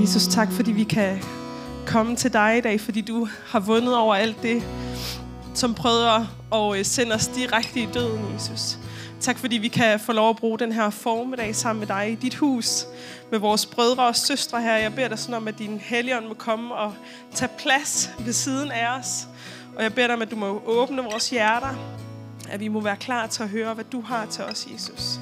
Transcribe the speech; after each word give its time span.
Jesus, 0.00 0.26
tak 0.26 0.52
fordi 0.52 0.72
vi 0.72 0.84
kan 0.84 1.22
komme 1.86 2.16
til 2.16 2.32
dig 2.32 2.58
i 2.58 2.60
dag, 2.60 2.80
fordi 2.80 3.00
du 3.00 3.28
har 3.46 3.60
vundet 3.60 3.96
over 3.96 4.14
alt 4.14 4.42
det, 4.42 4.62
som 5.54 5.74
prøver 5.74 6.26
at 6.54 6.78
øh, 6.78 6.84
sende 6.84 7.14
os 7.14 7.26
direkte 7.26 7.80
i 7.80 7.88
døden, 7.94 8.34
Jesus. 8.34 8.78
Tak 9.20 9.38
fordi 9.38 9.56
vi 9.56 9.68
kan 9.68 10.00
få 10.00 10.12
lov 10.12 10.30
at 10.30 10.36
bruge 10.36 10.58
den 10.58 10.72
her 10.72 10.90
formiddag 10.90 11.54
sammen 11.54 11.80
med 11.80 11.86
dig 11.86 12.12
i 12.12 12.14
dit 12.14 12.34
hus, 12.34 12.86
med 13.30 13.38
vores 13.38 13.66
brødre 13.66 14.06
og 14.06 14.16
søstre 14.16 14.62
her. 14.62 14.76
Jeg 14.76 14.94
beder 14.94 15.08
dig 15.08 15.18
sådan 15.18 15.34
om, 15.34 15.48
at 15.48 15.58
din 15.58 15.78
helligånd 15.78 16.26
må 16.26 16.34
komme 16.34 16.74
og 16.74 16.94
tage 17.34 17.50
plads 17.58 18.10
ved 18.18 18.32
siden 18.32 18.70
af 18.70 18.98
os. 18.98 19.26
Og 19.76 19.82
jeg 19.82 19.94
beder 19.94 20.06
dig 20.06 20.16
om, 20.16 20.22
at 20.22 20.30
du 20.30 20.36
må 20.36 20.62
åbne 20.66 21.02
vores 21.02 21.30
hjerter, 21.30 21.74
at 22.48 22.60
vi 22.60 22.68
må 22.68 22.80
være 22.80 22.96
klar 22.96 23.26
til 23.26 23.42
at 23.42 23.48
høre, 23.48 23.74
hvad 23.74 23.84
du 23.84 24.00
har 24.00 24.26
til 24.26 24.44
os, 24.44 24.68
Jesus. 24.72 25.20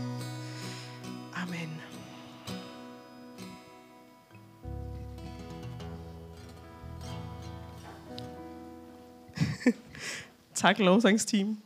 Tak, 10.56 10.78
lovsangsteam. 10.78 11.58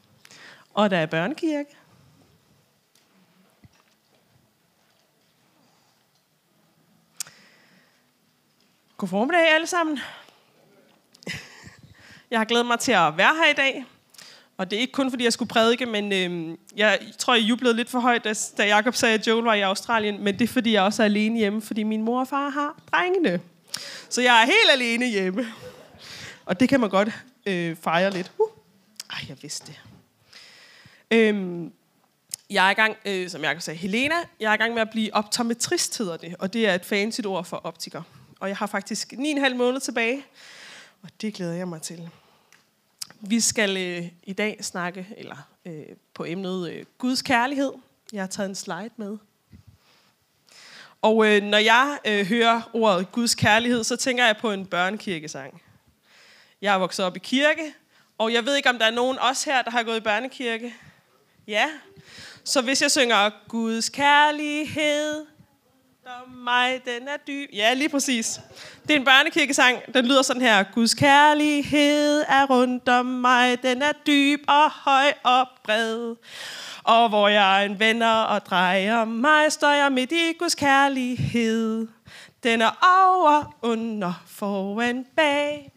Og 0.75 0.91
der 0.91 0.97
er 0.97 1.07
børnekirke. 1.07 1.77
God 8.97 9.09
formiddag 9.09 9.55
alle 9.55 9.67
sammen. 9.67 9.99
Jeg 12.31 12.41
har 12.41 12.45
glædet 12.45 12.67
mig 12.67 12.79
til 12.79 12.93
at 12.93 13.17
være 13.17 13.35
her 13.37 13.51
i 13.51 13.55
dag. 13.55 13.85
Og 14.57 14.71
det 14.71 14.77
er 14.77 14.81
ikke 14.81 14.93
kun, 14.93 15.11
fordi 15.11 15.25
jeg 15.25 15.33
skulle 15.33 15.49
prædike, 15.49 15.87
men 15.87 16.13
øh, 16.13 16.57
jeg 16.77 17.01
tror, 17.19 17.35
jeg 17.35 17.43
jublede 17.43 17.77
lidt 17.77 17.91
for 17.91 18.01
højt, 18.01 18.25
da, 18.25 18.35
da 18.59 18.67
Jacob 18.77 18.95
sagde, 18.95 19.15
at 19.15 19.27
Joel 19.27 19.45
var 19.45 19.55
i 19.55 19.61
Australien. 19.61 20.25
Men 20.25 20.39
det 20.39 20.45
er, 20.45 20.53
fordi 20.53 20.73
jeg 20.73 20.83
også 20.83 21.03
er 21.03 21.05
alene 21.05 21.39
hjemme, 21.39 21.63
fordi 21.63 21.83
min 21.83 22.03
mor 22.03 22.21
og 22.21 22.29
far 22.29 22.49
har 22.49 22.77
drengene. 22.93 23.41
Så 24.09 24.23
jeg 24.23 24.43
er 24.43 24.47
helt 24.47 24.71
alene 24.73 25.07
hjemme. 25.07 25.47
Og 26.47 26.61
det 26.61 26.69
kan 26.69 26.81
man 26.81 26.91
godt 26.91 27.09
øh, 27.47 27.77
fejre 27.77 28.11
lidt. 28.11 28.33
Uh. 28.39 28.50
Ah, 29.21 29.29
jeg 29.29 29.43
vidste 29.43 29.67
det. 29.67 29.81
Øhm, 31.11 31.73
jeg 32.51 32.67
er 32.67 32.71
i 32.71 32.75
gang, 32.75 32.97
øh, 33.05 33.31
som 33.31 33.45
jeg 33.45 33.63
sagde, 33.63 33.79
Helena, 33.79 34.15
jeg 34.41 34.51
er 34.51 34.55
i 34.55 34.57
gang 34.57 34.75
med 34.75 34.83
at 34.83 34.91
blive 34.91 35.15
optometrist, 35.15 35.99
hedder 35.99 36.17
det. 36.17 36.37
Og 36.39 36.53
det 36.53 36.69
er 36.69 36.75
et 36.75 36.85
fancy 36.85 37.21
ord 37.27 37.45
for 37.45 37.57
optiker. 37.57 38.03
Og 38.41 38.49
jeg 38.49 38.57
har 38.57 38.67
faktisk 38.67 39.13
9,5 39.13 39.55
måneder 39.55 39.81
tilbage. 39.81 40.25
Og 41.03 41.09
det 41.21 41.35
glæder 41.35 41.55
jeg 41.55 41.69
mig 41.69 41.83
til. 41.83 42.09
Vi 43.21 43.41
skal 43.41 43.77
øh, 43.77 44.09
i 44.23 44.33
dag 44.33 44.65
snakke 44.65 45.09
eller 45.17 45.37
øh, 45.65 45.83
på 46.15 46.25
emnet 46.25 46.71
øh, 46.71 46.85
Guds 46.99 47.23
kærlighed. 47.23 47.73
Jeg 48.13 48.23
har 48.23 48.29
taget 48.29 48.49
en 48.49 48.55
slide 48.55 48.91
med. 48.97 49.19
Og 51.03 51.27
øh, 51.27 51.43
når 51.43 51.59
jeg 51.59 51.99
øh, 52.05 52.27
hører 52.27 52.71
ordet 52.73 53.13
Guds 53.13 53.35
kærlighed, 53.35 53.85
så 53.85 53.97
tænker 53.97 54.27
jeg 54.27 54.37
på 54.37 54.53
en 54.53 54.67
børnekirkesang. 54.67 55.63
Jeg 56.63 56.75
er 56.75 56.79
vokset 56.79 57.05
op 57.05 57.17
i 57.17 57.19
kirke, 57.19 57.75
og 58.21 58.33
jeg 58.33 58.47
ved 58.47 58.57
ikke, 58.57 58.69
om 58.69 58.79
der 58.79 58.87
er 58.87 58.91
nogen 58.91 59.19
også 59.19 59.51
her, 59.51 59.63
der 59.63 59.71
har 59.71 59.83
gået 59.83 59.97
i 59.97 60.01
børnekirke. 60.01 60.75
Ja. 61.49 61.67
Så 62.45 62.63
hvis 62.63 62.83
jeg 62.83 62.91
synger 62.91 63.31
Guds 63.49 63.89
kærlighed 63.89 65.27
der 66.05 66.31
mig, 66.35 66.81
den 66.85 67.09
er 67.09 67.17
dyb. 67.27 67.49
Ja, 67.53 67.75
lige 67.75 67.89
præcis. 67.89 68.41
Det 68.83 68.91
er 68.91 68.99
en 68.99 69.05
børnekirkesang. 69.05 69.95
Den 69.95 70.07
lyder 70.07 70.23
sådan 70.23 70.43
her. 70.43 70.63
Guds 70.63 70.95
kærlighed 70.95 72.21
er 72.29 72.47
rundt 72.47 72.89
om 72.89 73.07
mig, 73.07 73.63
den 73.63 73.83
er 73.83 73.93
dyb 74.07 74.41
og 74.49 74.71
høj 74.71 75.13
og 75.23 75.49
bred. 75.65 76.17
Og 76.83 77.09
hvor 77.09 77.29
jeg 77.29 77.67
en 77.67 77.79
venner 77.79 78.15
og 78.15 78.47
drejer 78.47 79.05
mig, 79.05 79.53
står 79.53 79.73
jeg 79.73 79.93
midt 79.93 80.13
i 80.13 80.33
Guds 80.39 80.55
kærlighed. 80.55 81.89
Den 82.43 82.63
er 82.63 83.01
over, 83.07 83.57
under, 83.63 84.23
foran, 84.27 85.07
bag. 85.17 85.73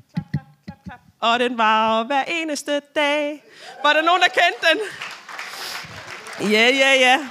Og 1.24 1.40
den 1.40 1.58
var 1.58 2.04
hver 2.04 2.24
eneste 2.28 2.82
dag. 2.96 3.44
Var 3.84 3.94
der 3.94 4.02
nogen, 4.02 4.22
der 4.22 4.28
kendte 4.28 4.68
den? 4.72 4.80
Ja, 6.52 6.70
ja, 6.70 6.94
ja. 6.94 7.28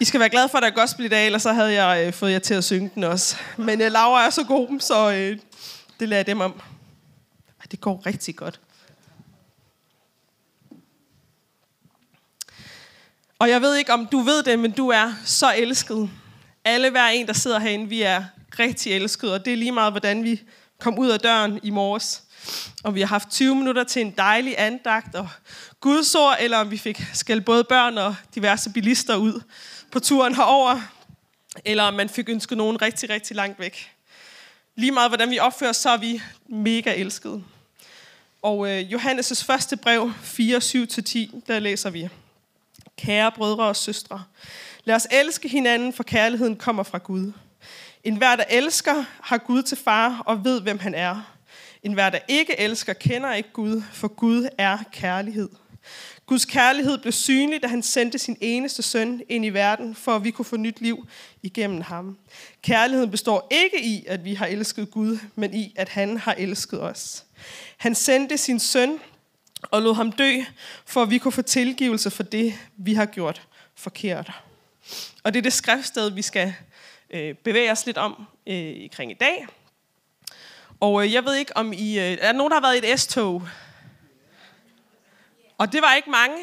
I 0.00 0.04
skal 0.04 0.20
være 0.20 0.28
glade 0.28 0.48
for, 0.48 0.58
at 0.58 0.62
der 0.62 0.68
er 0.68 0.74
gospel 0.74 1.04
i 1.04 1.08
dag, 1.08 1.26
ellers 1.26 1.42
så 1.42 1.52
havde 1.52 1.82
jeg 1.82 2.06
øh, 2.06 2.12
fået 2.12 2.32
jer 2.32 2.38
til 2.38 2.54
at 2.54 2.64
synge 2.64 2.90
den 2.94 3.04
også. 3.04 3.36
Men 3.56 3.80
øh, 3.80 3.92
Laura 3.92 4.26
er 4.26 4.30
så 4.30 4.44
god, 4.44 4.80
så 4.80 5.10
øh, 5.10 5.38
det 6.00 6.08
lader 6.08 6.18
jeg 6.18 6.26
dem 6.26 6.40
om. 6.40 6.62
Det 7.70 7.80
går 7.80 8.02
rigtig 8.06 8.36
godt. 8.36 8.60
Og 13.38 13.48
jeg 13.48 13.62
ved 13.62 13.76
ikke, 13.76 13.92
om 13.92 14.06
du 14.06 14.20
ved 14.20 14.42
det, 14.42 14.58
men 14.58 14.70
du 14.70 14.88
er 14.88 15.12
så 15.24 15.54
elsket. 15.56 16.10
Alle 16.64 16.90
hver 16.90 17.06
en, 17.06 17.26
der 17.26 17.32
sidder 17.32 17.58
herinde, 17.58 17.88
vi 17.88 18.02
er 18.02 18.24
rigtig 18.58 18.92
elskede, 18.92 19.34
og 19.34 19.44
det 19.44 19.52
er 19.52 19.56
lige 19.56 19.72
meget, 19.72 19.92
hvordan 19.92 20.24
vi 20.24 20.42
kom 20.82 20.98
ud 20.98 21.08
af 21.08 21.20
døren 21.20 21.60
i 21.62 21.70
morges. 21.70 22.22
Og 22.84 22.94
vi 22.94 23.00
har 23.00 23.06
haft 23.06 23.30
20 23.30 23.56
minutter 23.56 23.84
til 23.84 24.02
en 24.02 24.10
dejlig 24.10 24.54
andagt 24.58 25.14
og 25.14 25.28
gudsord, 25.80 26.36
eller 26.40 26.58
om 26.58 26.70
vi 26.70 26.78
fik 26.78 27.02
skældt 27.14 27.44
både 27.44 27.64
børn 27.64 27.98
og 27.98 28.14
diverse 28.34 28.70
bilister 28.70 29.16
ud 29.16 29.40
på 29.90 30.00
turen 30.00 30.34
herover, 30.34 30.80
eller 31.64 31.82
om 31.82 31.94
man 31.94 32.08
fik 32.08 32.28
ønsket 32.28 32.58
nogen 32.58 32.82
rigtig, 32.82 33.10
rigtig 33.10 33.36
langt 33.36 33.58
væk. 33.58 33.90
Lige 34.76 34.92
meget 34.92 35.10
hvordan 35.10 35.30
vi 35.30 35.38
opfører 35.38 35.72
så 35.72 35.90
er 35.90 35.96
vi 35.96 36.22
mega 36.48 36.94
elskede. 36.94 37.44
Og 38.42 38.70
øh, 38.70 38.92
Johannes' 38.92 39.44
første 39.44 39.76
brev, 39.76 40.12
4, 40.22 40.58
7-10, 40.58 41.40
der 41.46 41.58
læser 41.58 41.90
vi. 41.90 42.08
Kære 42.98 43.32
brødre 43.32 43.64
og 43.64 43.76
søstre, 43.76 44.24
lad 44.84 44.94
os 44.94 45.06
elske 45.10 45.48
hinanden, 45.48 45.92
for 45.92 46.02
kærligheden 46.02 46.56
kommer 46.56 46.82
fra 46.82 46.98
Gud. 46.98 47.32
En 48.04 48.16
hver, 48.16 48.36
der 48.36 48.44
elsker, 48.50 49.04
har 49.20 49.38
Gud 49.38 49.62
til 49.62 49.78
far 49.78 50.22
og 50.26 50.44
ved, 50.44 50.60
hvem 50.60 50.78
han 50.78 50.94
er. 50.94 51.36
En 51.82 51.92
hver, 51.92 52.10
der 52.10 52.18
ikke 52.28 52.60
elsker, 52.60 52.92
kender 52.92 53.32
ikke 53.32 53.52
Gud, 53.52 53.82
for 53.92 54.08
Gud 54.08 54.48
er 54.58 54.78
kærlighed. 54.92 55.48
Guds 56.26 56.44
kærlighed 56.44 56.98
blev 56.98 57.12
synlig, 57.12 57.62
da 57.62 57.66
han 57.66 57.82
sendte 57.82 58.18
sin 58.18 58.36
eneste 58.40 58.82
søn 58.82 59.22
ind 59.28 59.44
i 59.44 59.48
verden, 59.48 59.94
for 59.94 60.16
at 60.16 60.24
vi 60.24 60.30
kunne 60.30 60.44
få 60.44 60.56
nyt 60.56 60.80
liv 60.80 61.06
igennem 61.42 61.80
ham. 61.80 62.18
Kærligheden 62.62 63.10
består 63.10 63.48
ikke 63.50 63.84
i, 63.84 64.04
at 64.08 64.24
vi 64.24 64.34
har 64.34 64.46
elsket 64.46 64.90
Gud, 64.90 65.18
men 65.34 65.54
i, 65.54 65.72
at 65.76 65.88
han 65.88 66.16
har 66.16 66.34
elsket 66.38 66.82
os. 66.82 67.24
Han 67.76 67.94
sendte 67.94 68.38
sin 68.38 68.58
søn 68.58 68.98
og 69.62 69.82
lod 69.82 69.94
ham 69.94 70.12
dø, 70.12 70.32
for 70.86 71.02
at 71.02 71.10
vi 71.10 71.18
kunne 71.18 71.32
få 71.32 71.42
tilgivelse 71.42 72.10
for 72.10 72.22
det, 72.22 72.54
vi 72.76 72.94
har 72.94 73.06
gjort 73.06 73.42
forkert. 73.74 74.32
Og 75.24 75.34
det 75.34 75.38
er 75.38 75.42
det 75.42 75.52
skriftsted, 75.52 76.10
vi 76.10 76.22
skal 76.22 76.54
øh, 77.12 77.34
bevæge 77.34 77.72
os 77.72 77.86
lidt 77.86 77.98
om 77.98 78.26
øh, 78.46 78.90
kring 78.92 79.10
i 79.10 79.14
dag. 79.14 79.46
Og 80.80 81.04
øh, 81.04 81.12
jeg 81.12 81.24
ved 81.24 81.34
ikke, 81.34 81.56
om 81.56 81.72
I... 81.72 81.98
Øh, 81.98 82.04
er 82.04 82.16
der 82.16 82.32
nogen, 82.32 82.50
der 82.50 82.56
har 82.60 82.68
været 82.68 82.84
i 82.84 82.92
et 82.92 83.00
S-tog? 83.00 83.48
Og 85.58 85.72
det 85.72 85.82
var 85.82 85.94
ikke 85.94 86.10
mange. 86.10 86.36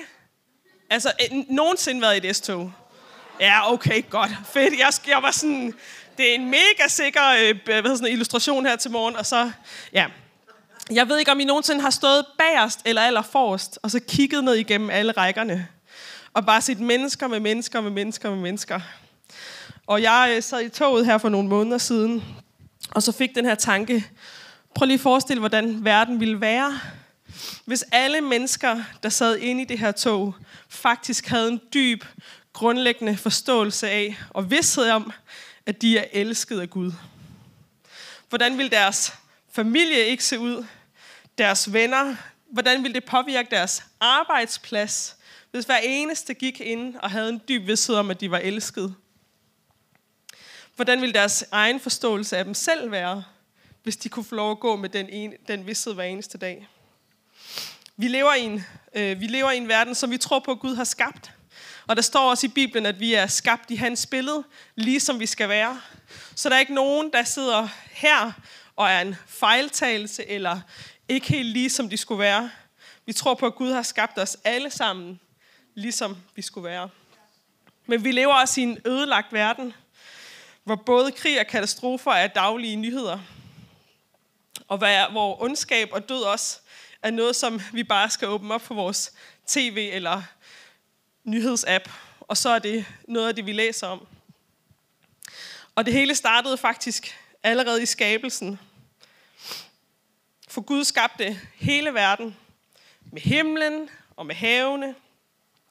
Altså, 0.90 1.12
øh, 1.22 1.38
nogensinde 1.50 2.02
været 2.02 2.24
i 2.24 2.28
et 2.28 2.35
S-tog. 2.35 2.72
Ja, 3.40 3.74
okay, 3.74 4.09
godt. 4.09 4.31
Fedt. 4.53 4.79
Jeg, 4.79 4.94
jeg 5.08 5.24
var 5.24 5.31
sådan... 5.31 5.74
Det 6.18 6.29
er 6.29 6.35
en 6.35 6.46
mega 6.46 6.88
sikker 6.88 7.22
øh, 7.40 7.56
hvad 7.66 7.84
sådan, 7.84 8.08
en 8.08 8.13
illustration 8.13 8.66
her 8.66 8.75
til 8.75 8.91
morgen. 8.91 9.16
Og 9.16 9.25
så, 9.25 9.52
ja. 9.94 10.08
Jeg 10.91 11.09
ved 11.09 11.18
ikke, 11.18 11.31
om 11.31 11.40
I 11.40 11.46
nogensinde 11.46 11.81
har 11.81 11.90
stået 11.90 12.25
bagerst 12.38 12.81
eller 12.85 13.02
aller 13.02 13.22
forrest, 13.22 13.79
og 13.84 13.91
så 13.91 14.00
kigget 14.08 14.44
ned 14.44 14.53
igennem 14.53 14.90
alle 14.90 15.12
rækkerne. 15.12 15.68
Og 16.34 16.46
bare 16.46 16.62
set 16.62 16.79
mennesker 16.79 17.28
med 17.28 17.40
mennesker 17.40 17.81
med 17.81 17.91
mennesker 17.91 18.29
med 18.29 18.38
mennesker. 18.38 18.79
Og 19.89 20.01
jeg 20.01 20.33
øh, 20.35 20.44
sad 20.44 20.61
i 20.61 20.69
toget 20.69 21.05
her 21.05 21.17
for 21.17 21.29
nogle 21.29 21.50
måneder 21.50 21.77
siden, 21.77 22.23
og 22.91 23.03
så 23.03 23.11
fik 23.11 23.35
den 23.35 23.45
her 23.45 23.55
tanke. 23.55 24.05
Prøv 24.75 24.85
lige 24.85 24.95
at 24.95 25.01
forestille, 25.01 25.39
hvordan 25.39 25.85
verden 25.85 26.19
ville 26.19 26.41
være, 26.41 26.79
hvis 27.66 27.85
alle 27.91 28.22
mennesker, 28.22 28.83
der 29.03 29.09
sad 29.09 29.38
inde 29.38 29.61
i 29.61 29.66
det 29.66 29.79
her 29.79 29.91
tog, 29.91 30.35
faktisk 30.69 31.28
havde 31.28 31.47
en 31.47 31.61
dyb, 31.73 32.03
grundlæggende 32.53 33.17
forståelse 33.17 33.89
af 33.89 34.17
og 34.29 34.51
vidsthed 34.51 34.89
om, 34.89 35.11
at 35.66 35.81
de 35.81 35.97
er 35.97 36.05
elsket 36.11 36.59
af 36.59 36.69
Gud. 36.69 36.91
Hvordan 38.29 38.58
vil 38.58 38.72
deres 38.72 39.14
familie 39.52 40.05
ikke 40.05 40.23
se 40.23 40.40
ud? 40.40 40.66
Deres 41.37 41.73
venner? 41.73 42.16
Hvordan 42.52 42.84
vil 42.84 42.93
det 42.93 43.05
påvirke 43.05 43.47
deres 43.52 43.84
arbejdsplads, 43.99 45.16
hvis 45.52 45.66
hver 45.66 45.79
eneste 45.84 46.34
gik 46.34 46.61
ind 46.61 46.96
og 46.96 47.11
havde 47.11 47.29
en 47.29 47.41
dyb 47.47 47.67
vidsthed 47.67 47.96
om, 47.96 48.11
at 48.11 48.22
de 48.22 48.31
var 48.31 48.40
elsket? 48.40 48.96
Hvordan 50.79 51.02
vil 51.02 51.14
deres 51.14 51.46
egen 51.52 51.79
forståelse 51.79 52.37
af 52.37 52.46
dem 52.46 52.53
selv 52.53 52.91
være, 52.91 53.23
hvis 53.84 53.97
de 53.97 54.09
kunne 54.09 54.26
få 54.26 54.35
lov 54.35 54.52
at 54.52 54.59
gå 54.59 54.76
med 54.76 54.90
den, 54.90 55.09
ene, 55.09 55.34
den 55.47 55.67
vidsthed 55.67 55.93
hver 55.93 56.03
eneste 56.03 56.37
dag? 56.37 56.67
Vi 57.97 58.08
lever, 58.08 58.34
i 58.34 58.43
en, 58.43 58.64
øh, 58.93 59.20
vi 59.20 59.28
lever 59.28 59.52
i 59.52 59.58
en 59.58 59.67
verden, 59.67 59.96
som 59.96 60.11
vi 60.11 60.17
tror 60.17 60.40
på, 60.40 60.52
at 60.52 60.59
Gud 60.59 60.76
har 60.76 60.84
skabt. 60.84 61.31
Og 61.87 61.96
der 61.96 62.02
står 62.02 62.29
også 62.29 62.47
i 62.47 62.49
Bibelen, 62.49 62.85
at 62.85 62.99
vi 62.99 63.14
er 63.14 63.28
skabt 63.28 63.72
i 63.72 63.76
hans 63.76 64.05
billede, 64.05 64.43
ligesom 64.76 65.20
vi 65.20 65.26
skal 65.26 65.49
være. 65.49 65.81
Så 66.35 66.49
der 66.49 66.55
er 66.55 66.59
ikke 66.59 66.73
nogen, 66.73 67.11
der 67.14 67.23
sidder 67.23 67.67
her 67.91 68.31
og 68.76 68.90
er 68.90 69.02
en 69.02 69.16
fejltagelse, 69.28 70.26
eller 70.29 70.59
ikke 71.09 71.28
helt 71.28 71.49
lige 71.49 71.70
som 71.70 71.90
de 71.90 71.97
skulle 71.97 72.20
være. 72.20 72.52
Vi 73.05 73.14
tror 73.14 73.34
på, 73.34 73.46
at 73.46 73.55
Gud 73.55 73.72
har 73.72 73.84
skabt 73.84 74.17
os 74.17 74.37
alle 74.43 74.70
sammen, 74.70 75.20
ligesom 75.76 76.17
vi 76.35 76.41
skulle 76.41 76.70
være. 76.70 76.90
Men 77.85 78.03
vi 78.03 78.11
lever 78.11 78.34
også 78.34 78.61
i 78.61 78.64
en 78.64 78.78
ødelagt 78.85 79.34
verden, 79.34 79.73
hvor 80.69 80.75
både 80.75 81.11
krig 81.11 81.39
og 81.39 81.47
katastrofer 81.47 82.11
er 82.11 82.27
daglige 82.27 82.75
nyheder, 82.75 83.19
og 84.67 84.77
hvor 85.11 85.41
ondskab 85.41 85.89
og 85.91 86.09
død 86.09 86.21
også 86.21 86.59
er 87.01 87.11
noget, 87.11 87.35
som 87.35 87.61
vi 87.73 87.83
bare 87.83 88.09
skal 88.09 88.27
åbne 88.27 88.53
op 88.53 88.61
på 88.61 88.73
vores 88.73 89.13
tv 89.47 89.89
eller 89.93 90.23
nyhedsapp, 91.23 91.89
og 92.19 92.37
så 92.37 92.49
er 92.49 92.59
det 92.59 92.85
noget 93.07 93.27
af 93.27 93.35
det, 93.35 93.45
vi 93.45 93.51
læser 93.51 93.87
om. 93.87 94.07
Og 95.75 95.85
det 95.85 95.93
hele 95.93 96.16
startede 96.16 96.57
faktisk 96.57 97.17
allerede 97.43 97.81
i 97.81 97.85
skabelsen. 97.85 98.59
For 100.47 100.61
Gud 100.61 100.83
skabte 100.83 101.39
hele 101.55 101.93
verden 101.93 102.37
med 103.11 103.21
himlen 103.21 103.89
og 104.16 104.25
med 104.25 104.35
havene. 104.35 104.95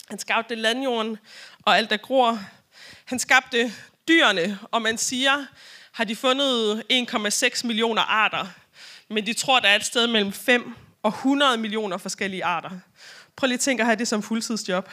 Han 0.08 0.18
skabte 0.18 0.54
landjorden 0.54 1.18
og 1.62 1.76
alt 1.76 1.90
der 1.90 1.96
gror. 1.96 2.38
Han 3.04 3.18
skabte 3.18 3.72
dyrene, 4.08 4.58
og 4.70 4.82
man 4.82 4.98
siger, 4.98 5.46
har 5.92 6.04
de 6.04 6.16
fundet 6.16 6.82
1,6 6.92 7.66
millioner 7.66 8.02
arter. 8.02 8.46
Men 9.08 9.26
de 9.26 9.32
tror, 9.32 9.60
der 9.60 9.68
er 9.68 9.76
et 9.76 9.84
sted 9.84 10.06
mellem 10.06 10.32
5 10.32 10.74
og 11.02 11.10
100 11.10 11.56
millioner 11.58 11.98
forskellige 11.98 12.44
arter. 12.44 12.70
Prøv 13.36 13.46
lige 13.46 13.54
at 13.54 13.60
tænke 13.60 13.80
at 13.80 13.86
have 13.86 13.96
det 13.96 14.08
som 14.08 14.22
fuldtidsjob. 14.22 14.90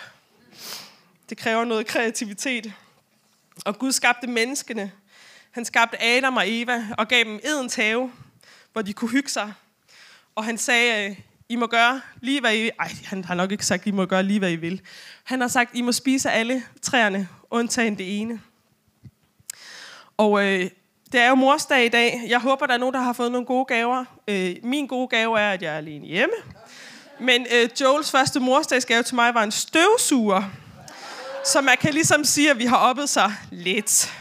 Det 1.29 1.37
kræver 1.37 1.65
noget 1.65 1.87
kreativitet. 1.87 2.73
Og 3.65 3.79
Gud 3.79 3.91
skabte 3.91 4.27
menneskene. 4.27 4.91
Han 5.51 5.65
skabte 5.65 6.03
Adam 6.03 6.37
og 6.37 6.43
Eva 6.47 6.87
og 6.97 7.07
gav 7.07 7.23
dem 7.23 7.39
Edens 7.43 7.75
have, 7.75 8.11
hvor 8.73 8.81
de 8.81 8.93
kunne 8.93 9.11
hygge 9.11 9.29
sig. 9.29 9.53
Og 10.35 10.45
han 10.45 10.57
sagde, 10.57 11.15
I 11.49 11.55
må 11.55 11.67
gøre 11.67 12.01
lige 12.21 12.39
hvad 12.39 12.55
I 12.55 12.61
vil. 12.61 12.71
Ej, 12.79 12.91
han 13.05 13.23
har 13.23 13.35
nok 13.35 13.51
ikke 13.51 13.65
sagt, 13.65 13.87
I 13.87 13.91
må 13.91 14.05
gøre 14.05 14.23
lige 14.23 14.39
hvad 14.39 14.51
I 14.51 14.55
vil. 14.55 14.81
Han 15.23 15.41
har 15.41 15.47
sagt, 15.47 15.71
I 15.73 15.81
må 15.81 15.91
spise 15.91 16.31
alle 16.31 16.63
træerne, 16.81 17.27
undtagen 17.49 17.97
det 17.97 18.21
ene. 18.21 18.41
Og 20.17 20.43
øh, 20.43 20.69
det 21.11 21.21
er 21.21 21.29
jo 21.29 21.35
morsdag 21.35 21.85
i 21.85 21.89
dag. 21.89 22.21
Jeg 22.27 22.39
håber, 22.39 22.65
der 22.65 22.73
er 22.73 22.77
nogen, 22.77 22.93
der 22.93 23.01
har 23.01 23.13
fået 23.13 23.31
nogle 23.31 23.47
gode 23.47 23.65
gaver. 23.65 24.05
Øh, 24.27 24.55
min 24.63 24.87
gode 24.87 25.07
gave 25.07 25.39
er, 25.39 25.51
at 25.51 25.61
jeg 25.61 25.73
er 25.73 25.77
alene 25.77 26.05
hjemme. 26.05 26.35
Men 27.19 27.47
øh, 27.53 27.69
Joels 27.81 28.11
første 28.11 28.39
morsdagsgave 28.39 29.03
til 29.03 29.15
mig 29.15 29.33
var 29.33 29.43
en 29.43 29.51
støvsuger. 29.51 30.43
Så 31.45 31.61
man 31.61 31.77
kan 31.77 31.93
ligesom 31.93 32.23
sige, 32.23 32.51
at 32.51 32.59
vi 32.59 32.65
har 32.65 32.77
oppet 32.77 33.09
sig 33.09 33.31
lidt. 33.51 34.13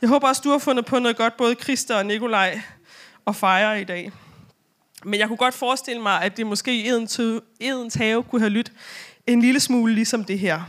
Jeg 0.00 0.08
håber 0.08 0.28
også, 0.28 0.42
du 0.44 0.50
har 0.50 0.58
fundet 0.58 0.84
på 0.84 0.98
noget 0.98 1.16
godt, 1.16 1.36
både 1.36 1.54
Christa 1.54 1.94
og 1.94 2.06
Nikolaj, 2.06 2.60
og 3.24 3.36
fejre 3.36 3.80
i 3.80 3.84
dag. 3.84 4.12
Men 5.04 5.20
jeg 5.20 5.28
kunne 5.28 5.36
godt 5.36 5.54
forestille 5.54 6.02
mig, 6.02 6.22
at 6.22 6.36
det 6.36 6.46
måske 6.46 6.74
i 6.74 6.88
Edens, 6.88 7.20
Edens 7.60 7.94
have 7.94 8.22
kunne 8.22 8.40
have 8.40 8.50
lyttet 8.50 8.74
en 9.26 9.40
lille 9.40 9.60
smule 9.60 9.94
ligesom 9.94 10.24
det 10.24 10.38
her. 10.38 10.60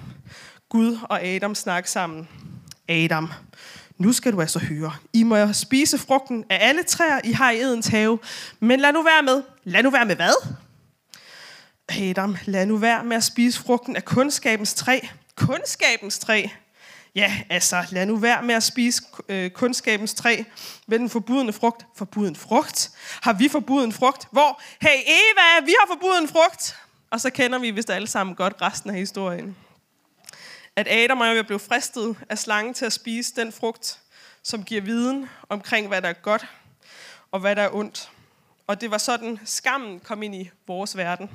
Gud 0.70 0.98
og 1.04 1.24
Adam 1.24 1.56
snakker 1.56 1.88
sammen. 1.88 2.30
Adam, 2.90 3.30
nu 4.00 4.14
skal 4.14 4.34
du 4.34 4.42
altså 4.42 4.60
høre. 4.60 4.94
I 5.14 5.24
må 5.24 5.54
spise 5.54 5.98
frugten 5.98 6.46
af 6.50 6.58
alle 6.62 6.84
træer, 6.84 7.20
I 7.24 7.32
har 7.32 7.52
i 7.52 7.62
Edens 7.62 7.88
have. 7.88 8.20
Men 8.60 8.80
lad 8.80 8.94
nu 8.94 9.04
være 9.04 9.24
med. 9.24 9.44
Lad 9.64 9.84
nu 9.84 9.90
være 9.90 10.06
med 10.06 10.16
hvad? 10.16 10.56
Adam, 11.90 12.38
lad 12.46 12.66
nu 12.66 12.78
være 12.78 13.04
med 13.04 13.18
at 13.18 13.24
spise 13.24 13.60
frugten 13.60 13.96
af 13.96 14.06
kundskabens 14.06 14.74
træ. 14.74 15.00
Kundskabens 15.36 16.20
træ? 16.20 16.46
Ja, 17.16 17.34
altså, 17.50 17.86
lad 17.90 18.06
nu 18.06 18.16
være 18.16 18.44
med 18.44 18.56
at 18.56 18.64
spise 18.64 19.04
øh, 19.30 19.52
kundskabens 19.52 20.14
træ 20.14 20.44
med 20.88 21.00
den 21.00 21.10
forbudne 21.10 21.54
frugt. 21.54 21.86
Forbuden 21.96 22.36
frugt? 22.36 22.92
Har 23.22 23.34
vi 23.34 23.48
forbuden 23.48 23.94
frugt? 23.94 24.28
Hvor? 24.32 24.62
Hey 24.82 25.00
Eva, 25.06 25.66
vi 25.66 25.76
har 25.80 25.88
forbuden 25.88 26.28
frugt! 26.28 26.76
Og 27.12 27.22
så 27.22 27.30
kender 27.30 27.60
vi 27.60 27.72
vist 27.72 27.90
alle 27.90 28.08
sammen 28.08 28.36
godt 28.36 28.54
resten 28.62 28.90
af 28.90 28.96
historien. 28.96 29.56
At 30.80 30.88
Adam 30.88 31.22
og 31.22 31.36
jeg 31.36 31.48
blev 31.48 31.60
fristet 31.60 32.18
af 32.30 32.38
slangen 32.38 32.74
til 32.74 32.86
at 32.86 32.94
spise 32.94 33.36
den 33.36 33.52
frugt, 33.52 34.00
som 34.44 34.64
giver 34.64 34.82
viden 34.82 35.30
omkring, 35.50 35.88
hvad 35.88 36.02
der 36.02 36.10
er 36.10 36.14
godt 36.14 36.46
og 37.32 37.40
hvad 37.40 37.56
der 37.56 37.62
er 37.62 37.76
ondt. 37.76 38.12
Og 38.68 38.82
det 38.82 38.92
var 38.92 38.98
sådan, 38.98 39.40
skammen 39.46 40.00
kom 40.00 40.24
ind 40.24 40.36
i 40.36 40.50
vores 40.68 40.98
verden. 40.98 41.30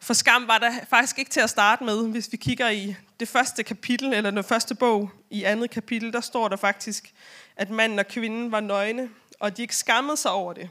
For 0.00 0.14
skam 0.14 0.48
var 0.48 0.58
der 0.58 0.72
faktisk 0.90 1.18
ikke 1.18 1.30
til 1.30 1.40
at 1.40 1.50
starte 1.50 1.84
med. 1.84 2.08
Hvis 2.08 2.32
vi 2.32 2.36
kigger 2.36 2.68
i 2.68 2.94
det 3.20 3.28
første 3.28 3.62
kapitel, 3.62 4.12
eller 4.14 4.30
den 4.30 4.44
første 4.44 4.74
bog 4.74 5.10
i 5.30 5.44
andet 5.44 5.70
kapitel, 5.70 6.12
der 6.12 6.20
står 6.20 6.48
der 6.48 6.56
faktisk, 6.56 7.12
at 7.56 7.70
manden 7.70 7.98
og 7.98 8.06
kvinden 8.06 8.52
var 8.52 8.60
nøgne, 8.60 9.10
og 9.40 9.56
de 9.56 9.62
ikke 9.62 9.76
skammede 9.76 10.16
sig 10.16 10.30
over 10.30 10.52
det. 10.52 10.70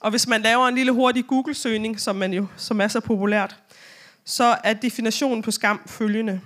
Og 0.00 0.10
hvis 0.10 0.26
man 0.26 0.42
laver 0.42 0.68
en 0.68 0.74
lille 0.74 0.92
hurtig 0.92 1.26
Google-søgning, 1.26 2.00
som, 2.00 2.16
man 2.16 2.32
jo, 2.32 2.46
som 2.56 2.80
er 2.80 2.88
så 2.88 3.00
populært, 3.00 3.61
så 4.24 4.56
er 4.64 4.72
definitionen 4.72 5.42
på 5.42 5.50
skam 5.50 5.80
følgende 5.86 6.40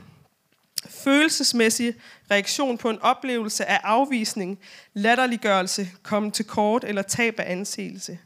følelsesmæssig 0.90 1.94
reaktion 2.30 2.78
på 2.78 2.90
en 2.90 2.98
oplevelse 3.02 3.64
af 3.64 3.80
afvisning, 3.84 4.58
latterliggørelse, 4.94 5.88
komme 6.02 6.30
til 6.30 6.44
kort 6.44 6.84
eller 6.84 7.02
tab 7.02 7.40
af 7.40 7.52
anseelse. 7.52 8.18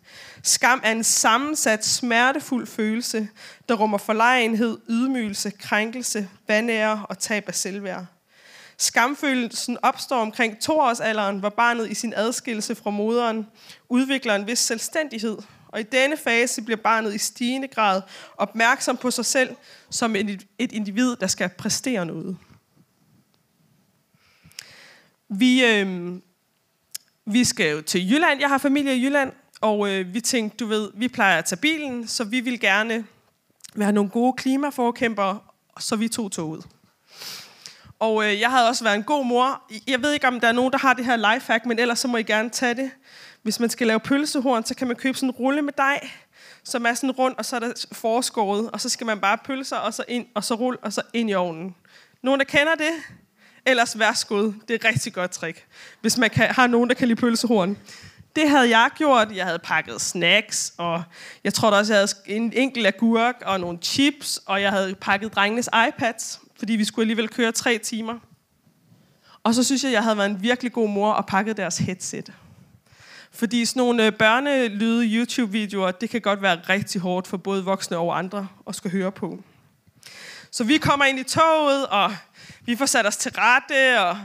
Skam 0.42 0.80
er 0.84 0.92
en 0.92 1.04
sammensat, 1.04 1.84
smertefuld 1.84 2.66
følelse, 2.66 3.28
der 3.68 3.74
rummer 3.74 3.98
forlegenhed, 3.98 4.78
ydmygelse, 4.88 5.50
krænkelse, 5.50 6.28
vanære 6.48 7.06
og 7.08 7.18
tab 7.18 7.44
af 7.48 7.54
selvværd. 7.54 8.06
Skamfølelsen 8.78 9.78
opstår 9.82 10.20
omkring 10.20 10.60
toårsalderen, 10.60 11.38
hvor 11.38 11.48
barnet 11.48 11.90
i 11.90 11.94
sin 11.94 12.14
adskillelse 12.16 12.74
fra 12.74 12.90
moderen 12.90 13.46
udvikler 13.88 14.34
en 14.34 14.46
vis 14.46 14.58
selvstændighed. 14.58 15.36
Og 15.72 15.80
i 15.80 15.82
denne 15.82 16.16
fase 16.16 16.62
bliver 16.62 16.76
barnet 16.76 17.14
i 17.14 17.18
stigende 17.18 17.68
grad 17.68 18.02
opmærksom 18.36 18.96
på 18.96 19.10
sig 19.10 19.24
selv 19.24 19.56
som 19.90 20.16
et 20.16 20.72
individ, 20.72 21.16
der 21.16 21.26
skal 21.26 21.48
præstere 21.48 22.06
noget. 22.06 22.36
Vi, 25.28 25.64
øh, 25.64 26.14
vi 27.26 27.44
skal 27.44 27.70
jo 27.70 27.80
til 27.80 28.12
Jylland. 28.12 28.40
Jeg 28.40 28.48
har 28.48 28.58
familie 28.58 28.96
i 28.96 29.04
Jylland, 29.04 29.32
og 29.60 29.90
øh, 29.90 30.14
vi 30.14 30.20
tænkte, 30.20 30.56
du 30.56 30.66
ved, 30.66 30.90
vi 30.94 31.08
plejer 31.08 31.38
at 31.38 31.44
tage 31.44 31.60
bilen, 31.60 32.08
så 32.08 32.24
vi 32.24 32.40
vil 32.40 32.60
gerne 32.60 33.04
være 33.74 33.92
nogle 33.92 34.10
gode 34.10 34.32
klimaforkæmpere, 34.32 35.38
så 35.80 35.96
vi 35.96 36.08
tog 36.08 36.32
toget. 36.32 36.66
Og 37.98 38.24
øh, 38.24 38.40
jeg 38.40 38.50
havde 38.50 38.68
også 38.68 38.84
været 38.84 38.96
en 38.96 39.02
god 39.02 39.24
mor. 39.24 39.62
Jeg 39.86 40.02
ved 40.02 40.12
ikke, 40.12 40.28
om 40.28 40.40
der 40.40 40.48
er 40.48 40.52
nogen, 40.52 40.72
der 40.72 40.78
har 40.78 40.94
det 40.94 41.04
her 41.04 41.34
lifehack, 41.34 41.66
men 41.66 41.78
ellers 41.78 41.98
så 41.98 42.08
må 42.08 42.16
I 42.16 42.22
gerne 42.22 42.50
tage 42.50 42.74
det. 42.74 42.90
Hvis 43.42 43.60
man 43.60 43.70
skal 43.70 43.86
lave 43.86 44.00
pølsehorn, 44.00 44.64
så 44.64 44.74
kan 44.74 44.86
man 44.86 44.96
købe 44.96 45.18
sådan 45.18 45.28
en 45.28 45.34
rulle 45.34 45.62
med 45.62 45.72
dej, 45.78 46.08
som 46.64 46.86
er 46.86 46.94
sådan 46.94 47.10
rundt, 47.10 47.38
og 47.38 47.44
så 47.44 47.56
er 47.56 47.60
der 47.60 47.86
forskåret, 47.92 48.70
og 48.70 48.80
så 48.80 48.88
skal 48.88 49.06
man 49.06 49.20
bare 49.20 49.38
pølser, 49.44 49.76
og 49.76 49.94
så 49.94 50.04
ind, 50.08 50.26
og 50.34 50.44
så 50.44 50.54
rulle, 50.54 50.78
og 50.82 50.92
så 50.92 51.02
ind 51.12 51.30
i 51.30 51.34
ovnen. 51.34 51.74
Nogen, 52.22 52.40
der 52.40 52.44
kender 52.44 52.74
det? 52.74 52.92
Ellers 53.66 53.98
værsgod. 53.98 54.44
Det 54.44 54.70
er 54.70 54.74
et 54.74 54.84
rigtig 54.84 55.12
godt 55.12 55.30
trick, 55.30 55.66
hvis 56.00 56.18
man 56.18 56.30
kan, 56.30 56.48
har 56.48 56.66
nogen, 56.66 56.88
der 56.88 56.94
kan 56.94 57.08
lide 57.08 57.20
pølsehorn. 57.20 57.78
Det 58.36 58.50
havde 58.50 58.78
jeg 58.78 58.90
gjort. 58.94 59.36
Jeg 59.36 59.44
havde 59.46 59.58
pakket 59.58 60.00
snacks, 60.00 60.74
og 60.78 61.02
jeg 61.44 61.54
tror 61.54 61.70
også, 61.70 61.92
jeg 61.94 62.00
havde 62.00 62.36
en 62.36 62.52
enkelt 62.52 62.86
agurk 62.86 63.42
og 63.46 63.60
nogle 63.60 63.78
chips, 63.82 64.40
og 64.46 64.62
jeg 64.62 64.70
havde 64.70 64.94
pakket 64.94 65.34
drengenes 65.34 65.68
iPads, 65.88 66.40
fordi 66.58 66.72
vi 66.72 66.84
skulle 66.84 67.02
alligevel 67.02 67.28
køre 67.28 67.52
tre 67.52 67.78
timer. 67.78 68.18
Og 69.42 69.54
så 69.54 69.64
synes 69.64 69.84
jeg, 69.84 69.92
jeg 69.92 70.02
havde 70.02 70.16
været 70.16 70.30
en 70.30 70.42
virkelig 70.42 70.72
god 70.72 70.88
mor 70.88 71.12
og 71.12 71.26
pakket 71.26 71.56
deres 71.56 71.78
headset. 71.78 72.32
Fordi 73.32 73.64
sådan 73.64 73.80
nogle 73.80 74.06
øh, 74.06 74.12
børnelyde 74.12 75.04
YouTube-videoer, 75.04 75.90
det 75.90 76.10
kan 76.10 76.20
godt 76.20 76.42
være 76.42 76.60
rigtig 76.68 77.00
hårdt 77.00 77.26
for 77.26 77.36
både 77.36 77.64
voksne 77.64 77.96
og 77.96 78.18
andre 78.18 78.48
at 78.68 78.74
skal 78.74 78.90
høre 78.90 79.12
på. 79.12 79.42
Så 80.50 80.64
vi 80.64 80.78
kommer 80.78 81.04
ind 81.04 81.18
i 81.18 81.22
toget, 81.22 81.86
og 81.86 82.16
vi 82.64 82.76
får 82.76 82.86
sat 82.86 83.06
os 83.06 83.16
til 83.16 83.32
rette, 83.34 84.00
og 84.00 84.18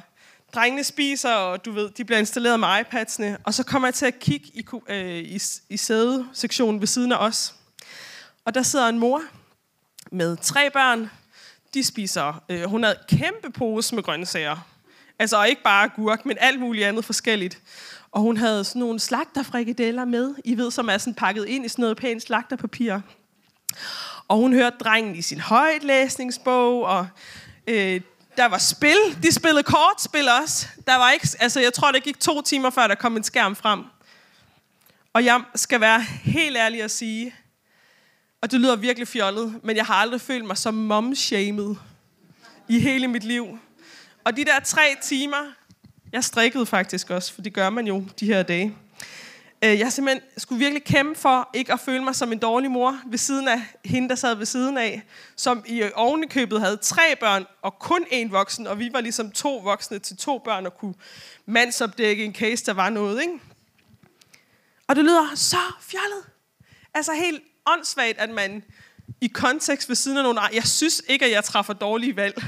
drengene 0.56 0.84
spiser, 0.84 1.34
og 1.34 1.66
du 1.66 1.72
ved, 1.72 1.90
de 1.90 2.06
bliver 2.06 2.20
installeret 2.20 2.60
med 2.60 2.68
iPads'ene. 2.68 3.42
Og 3.44 3.54
så 3.54 3.64
kommer 3.64 3.88
jeg 3.88 3.94
til 3.94 4.06
at 4.06 4.20
kigge 4.20 4.48
i, 4.54 4.66
øh, 4.90 5.18
i, 5.18 5.40
i 5.70 5.78
sædesektionen 5.78 6.80
ved 6.80 6.88
siden 6.88 7.12
af 7.12 7.18
os. 7.18 7.54
Og 8.46 8.54
der 8.54 8.64
sidder 8.64 8.88
en 8.88 9.00
mor 9.00 9.22
med 10.12 10.38
tre 10.38 10.70
børn. 10.70 11.10
De 11.74 11.84
spiser, 11.84 12.44
øh, 12.50 12.64
hun 12.64 12.84
havde 12.84 12.98
kæmpe 13.10 13.52
pose 13.52 13.96
med 13.96 14.04
grøntsager. 14.04 14.58
Altså 15.20 15.44
ikke 15.44 15.64
bare 15.64 15.90
gurk, 15.96 16.26
men 16.26 16.38
alt 16.40 16.60
muligt 16.60 16.88
andet 16.88 17.06
forskelligt. 17.06 17.60
Og 18.16 18.22
hun 18.22 18.38
havde 18.38 18.64
sådan 18.64 18.80
nogle 18.80 19.00
slagterfrikadeller 19.00 20.06
med, 20.06 20.36
I 20.46 20.58
ved, 20.58 20.72
som 20.72 20.90
er 20.90 20.98
sådan 20.98 21.14
pakket 21.14 21.46
ind 21.46 21.66
i 21.66 21.68
sådan 21.68 21.84
noget 21.84 21.98
pænt 21.98 22.24
slagterpapir. 22.24 23.00
Og 24.28 24.38
hun 24.38 24.54
hørte 24.54 24.78
drengen 24.78 25.16
i 25.16 25.22
sin 25.22 25.40
højtlæsningsbog, 25.40 26.84
og 26.84 27.08
øh, 27.68 28.02
der 28.38 28.46
var 28.46 28.58
spil. 28.58 28.98
De 29.24 29.34
spillede 29.34 29.64
kortspil 29.64 30.28
også. 30.42 30.68
Der 30.88 30.96
var 30.96 31.12
ikke, 31.12 31.28
altså, 31.40 31.60
jeg 31.60 31.74
tror, 31.74 31.92
det 31.92 32.04
gik 32.04 32.20
to 32.20 32.42
timer, 32.42 32.70
før 32.70 32.88
der 32.88 32.96
kom 32.96 33.18
en 33.18 33.24
skærm 33.24 33.56
frem. 33.56 33.84
Og 35.14 35.26
jeg 35.26 35.42
skal 35.56 35.82
være 35.82 36.02
helt 36.24 36.58
ærlig 36.58 36.84
at 36.84 36.92
sige, 36.92 37.36
og 38.42 38.52
det 38.52 38.60
lyder 38.60 38.76
virkelig 38.76 39.08
fjollet, 39.08 39.60
men 39.64 39.76
jeg 39.76 39.86
har 39.86 39.94
aldrig 39.94 40.22
følt 40.22 40.46
mig 40.46 40.58
så 40.58 40.72
mom-shamed 40.72 41.76
i 42.68 42.80
hele 42.80 43.08
mit 43.08 43.24
liv. 43.24 43.60
Og 44.24 44.38
de 44.38 44.46
der 44.46 44.60
tre 44.60 44.96
timer, 45.04 45.54
jeg 46.16 46.24
strikkede 46.24 46.66
faktisk 46.66 47.10
også, 47.10 47.34
for 47.34 47.42
det 47.42 47.54
gør 47.54 47.70
man 47.70 47.88
jo 47.88 48.06
de 48.20 48.26
her 48.26 48.44
dage. 48.44 48.78
Øh, 49.64 49.80
jeg 49.80 49.94
simpelthen 49.94 50.24
skulle 50.38 50.60
virkelig 50.60 50.84
kæmpe 50.84 51.20
for 51.20 51.50
ikke 51.54 51.74
at 51.74 51.80
føle 51.80 52.04
mig 52.04 52.16
som 52.16 52.32
en 52.32 52.40
dårlig 52.40 52.72
mor 52.72 53.00
ved 53.08 53.18
siden 53.18 53.48
af 53.48 53.62
hende, 53.86 54.10
der 54.10 54.16
sad 54.16 54.36
ved 54.36 54.46
siden 54.46 54.78
af, 54.78 55.04
som 55.36 55.64
i 55.68 55.82
øh, 55.82 55.92
ovenikøbet 55.96 56.62
havde 56.62 56.78
tre 56.78 57.16
børn 57.20 57.46
og 57.62 57.80
kun 57.80 58.04
én 58.12 58.30
voksen, 58.32 58.68
og 58.68 58.80
vi 58.80 58.90
var 58.94 59.02
ligesom 59.02 59.32
to 59.32 59.58
voksne 59.58 60.00
til 60.00 60.18
to 60.18 60.38
børn 60.38 60.66
og 60.66 60.78
kunne 60.78 60.94
mandsopdække 61.46 62.26
en 62.26 62.34
case, 62.34 62.66
der 62.66 62.74
var 62.74 62.90
noget. 62.90 63.22
Ikke? 63.22 63.34
Og 64.88 64.96
det 64.96 65.04
lyder 65.04 65.36
så 65.36 65.58
fjollet. 65.82 66.26
Altså 66.94 67.14
helt 67.14 67.44
åndssvagt, 67.66 68.18
at 68.18 68.30
man 68.30 68.64
i 69.22 69.28
kontekst 69.28 69.90
ved 69.90 69.96
siden 69.96 70.18
af 70.18 70.24
nogen, 70.24 70.40
jeg 70.54 70.64
synes 70.64 71.02
ikke, 71.08 71.26
at 71.26 71.32
jeg 71.32 71.44
træffer 71.44 71.74
dårlige 71.74 72.16
valg. 72.16 72.44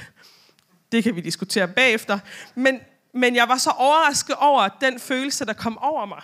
Det 0.91 1.03
kan 1.03 1.15
vi 1.15 1.21
diskutere 1.21 1.67
bagefter. 1.67 2.19
Men, 2.55 2.79
men 3.17 3.35
jeg 3.35 3.47
var 3.47 3.57
så 3.57 3.69
overrasket 3.69 4.35
over 4.35 4.67
den 4.67 4.99
følelse, 4.99 5.45
der 5.45 5.53
kom 5.53 5.77
over 5.77 6.05
mig. 6.05 6.21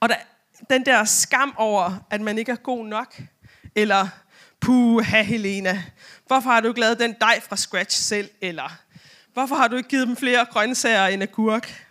Og 0.00 0.08
der, 0.08 0.14
den 0.70 0.86
der 0.86 1.04
skam 1.04 1.54
over, 1.56 1.92
at 2.10 2.20
man 2.20 2.38
ikke 2.38 2.52
er 2.52 2.56
god 2.56 2.86
nok. 2.86 3.20
Eller, 3.74 4.08
puha 4.60 5.22
Helena, 5.22 5.82
hvorfor 6.26 6.50
har 6.50 6.60
du 6.60 6.68
ikke 6.68 6.80
lavet 6.80 6.98
den 6.98 7.14
dej 7.20 7.40
fra 7.40 7.56
scratch 7.56 8.02
selv? 8.02 8.30
Eller, 8.40 8.78
hvorfor 9.32 9.54
har 9.54 9.68
du 9.68 9.76
ikke 9.76 9.88
givet 9.88 10.08
dem 10.08 10.16
flere 10.16 10.46
grøntsager 10.50 11.06
end 11.06 11.22
agurk? 11.22 11.86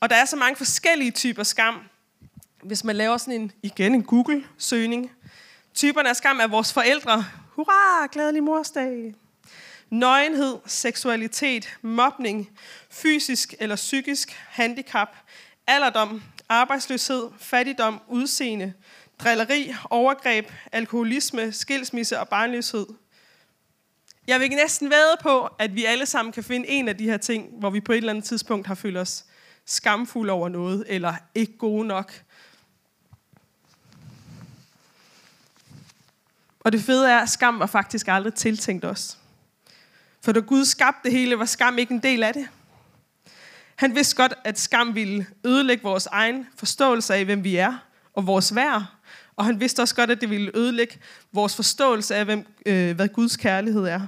Og 0.00 0.10
der 0.10 0.16
er 0.16 0.24
så 0.24 0.36
mange 0.36 0.56
forskellige 0.56 1.10
typer 1.10 1.42
skam. 1.42 1.80
Hvis 2.62 2.84
man 2.84 2.96
laver 2.96 3.16
sådan 3.16 3.40
en, 3.40 3.52
igen 3.62 3.94
en 3.94 4.02
Google-søgning. 4.02 5.10
Typerne 5.74 6.08
af 6.08 6.16
skam 6.16 6.40
er 6.40 6.46
vores 6.46 6.72
forældre. 6.72 7.24
Hurra, 7.54 8.08
glædelig 8.12 8.42
morsdag. 8.42 9.14
Nøgenhed, 9.90 10.58
seksualitet, 10.66 11.78
mobning, 11.82 12.50
fysisk 12.90 13.54
eller 13.60 13.76
psykisk 13.76 14.30
handicap, 14.48 15.08
alderdom, 15.66 16.22
arbejdsløshed, 16.48 17.28
fattigdom, 17.38 18.00
udseende, 18.08 18.72
drilleri, 19.18 19.74
overgreb, 19.90 20.50
alkoholisme, 20.72 21.52
skilsmisse 21.52 22.20
og 22.20 22.28
barnløshed. 22.28 22.86
Jeg 24.26 24.40
vil 24.40 24.50
næsten 24.50 24.90
væde 24.90 25.16
på, 25.22 25.48
at 25.58 25.74
vi 25.74 25.84
alle 25.84 26.06
sammen 26.06 26.32
kan 26.32 26.44
finde 26.44 26.68
en 26.68 26.88
af 26.88 26.96
de 26.96 27.04
her 27.04 27.16
ting, 27.16 27.58
hvor 27.58 27.70
vi 27.70 27.80
på 27.80 27.92
et 27.92 27.96
eller 27.96 28.10
andet 28.10 28.24
tidspunkt 28.24 28.66
har 28.66 28.74
følt 28.74 28.96
os 28.96 29.24
skamfulde 29.64 30.32
over 30.32 30.48
noget, 30.48 30.84
eller 30.86 31.14
ikke 31.34 31.58
gode 31.58 31.86
nok. 31.86 32.22
Og 36.60 36.72
det 36.72 36.80
fede 36.80 37.10
er, 37.10 37.18
at 37.18 37.28
skam 37.28 37.58
var 37.58 37.66
faktisk 37.66 38.08
aldrig 38.08 38.34
tiltænkt 38.34 38.84
os. 38.84 39.18
For 40.22 40.32
da 40.32 40.40
Gud 40.40 40.64
skabte 40.64 41.00
det 41.04 41.12
hele, 41.12 41.38
var 41.38 41.44
skam 41.44 41.78
ikke 41.78 41.94
en 41.94 42.02
del 42.02 42.22
af 42.22 42.34
det. 42.34 42.48
Han 43.76 43.94
vidste 43.94 44.16
godt, 44.16 44.34
at 44.44 44.58
skam 44.58 44.94
ville 44.94 45.26
ødelægge 45.44 45.82
vores 45.82 46.06
egen 46.06 46.46
forståelse 46.56 47.14
af, 47.14 47.24
hvem 47.24 47.44
vi 47.44 47.56
er 47.56 47.78
og 48.14 48.26
vores 48.26 48.54
værd. 48.54 48.84
Og 49.36 49.44
han 49.44 49.60
vidste 49.60 49.80
også 49.80 49.94
godt, 49.94 50.10
at 50.10 50.20
det 50.20 50.30
ville 50.30 50.56
ødelægge 50.56 50.98
vores 51.32 51.56
forståelse 51.56 52.14
af, 52.14 52.24
hvem, 52.24 52.46
øh, 52.66 52.96
hvad 52.96 53.08
Guds 53.08 53.36
kærlighed 53.36 53.84
er. 53.84 54.00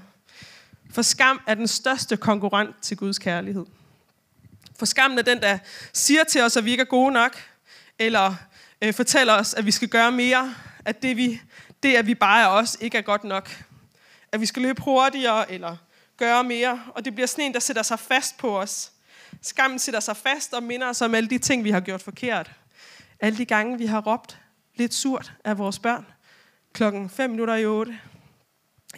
For 0.91 1.03
skam 1.03 1.41
er 1.47 1.55
den 1.55 1.69
største 1.69 2.17
konkurrent 2.17 2.83
til 2.83 2.97
Guds 2.97 3.19
kærlighed. 3.19 3.67
For 4.79 4.87
skammen 4.87 5.19
er 5.19 5.23
den, 5.23 5.41
der 5.41 5.59
siger 5.93 6.25
til 6.25 6.43
os, 6.43 6.57
at 6.57 6.65
vi 6.65 6.71
ikke 6.71 6.81
er 6.81 6.85
gode 6.85 7.13
nok, 7.13 7.37
eller 7.99 8.35
øh, 8.83 8.95
fortæller 8.95 9.33
os, 9.35 9.55
at 9.55 9.67
vi 9.67 9.71
skal 9.71 9.89
gøre 9.89 10.13
mere, 10.13 10.55
at 10.85 11.03
det, 11.03 11.17
vi, 11.17 11.41
det, 11.83 11.95
at 11.95 12.07
vi 12.07 12.15
bare 12.15 12.43
er 12.43 12.47
os, 12.47 12.77
ikke 12.81 12.99
er 12.99 13.03
godt 13.03 13.25
nok. 13.25 13.51
At 14.33 14.41
vi 14.41 14.47
skal 14.47 14.63
løbe 14.63 14.83
hurtigere, 14.83 15.53
eller 15.53 15.77
gøre 16.21 16.45
mere. 16.45 16.83
Og 16.95 17.05
det 17.05 17.15
bliver 17.15 17.27
sådan 17.27 17.45
en, 17.45 17.55
der 17.55 17.61
sætter 17.61 17.83
sig 17.83 17.99
fast 17.99 18.39
på 18.39 18.59
os. 18.59 18.93
Skammen 19.43 19.79
sætter 19.79 20.01
sig 20.01 20.17
fast 20.17 20.55
og 20.55 20.63
minder 20.63 20.89
os 20.89 21.03
om 21.03 21.15
alle 21.15 21.31
de 21.31 21.39
ting, 21.39 21.65
vi 21.65 21.71
har 21.71 21.81
gjort 21.81 22.03
forkert. 22.03 22.51
Alle 23.21 23.39
de 23.39 23.45
gange, 23.45 23.79
vi 23.79 23.87
har 23.87 24.01
råbt 24.01 24.41
lidt 24.75 24.95
surt 24.95 25.33
af 25.45 25.59
vores 25.59 25.79
børn. 25.79 26.07
Klokken 26.73 27.11
5 27.11 27.31
minutter 27.31 27.55
i 27.55 27.67
8. 27.67 27.99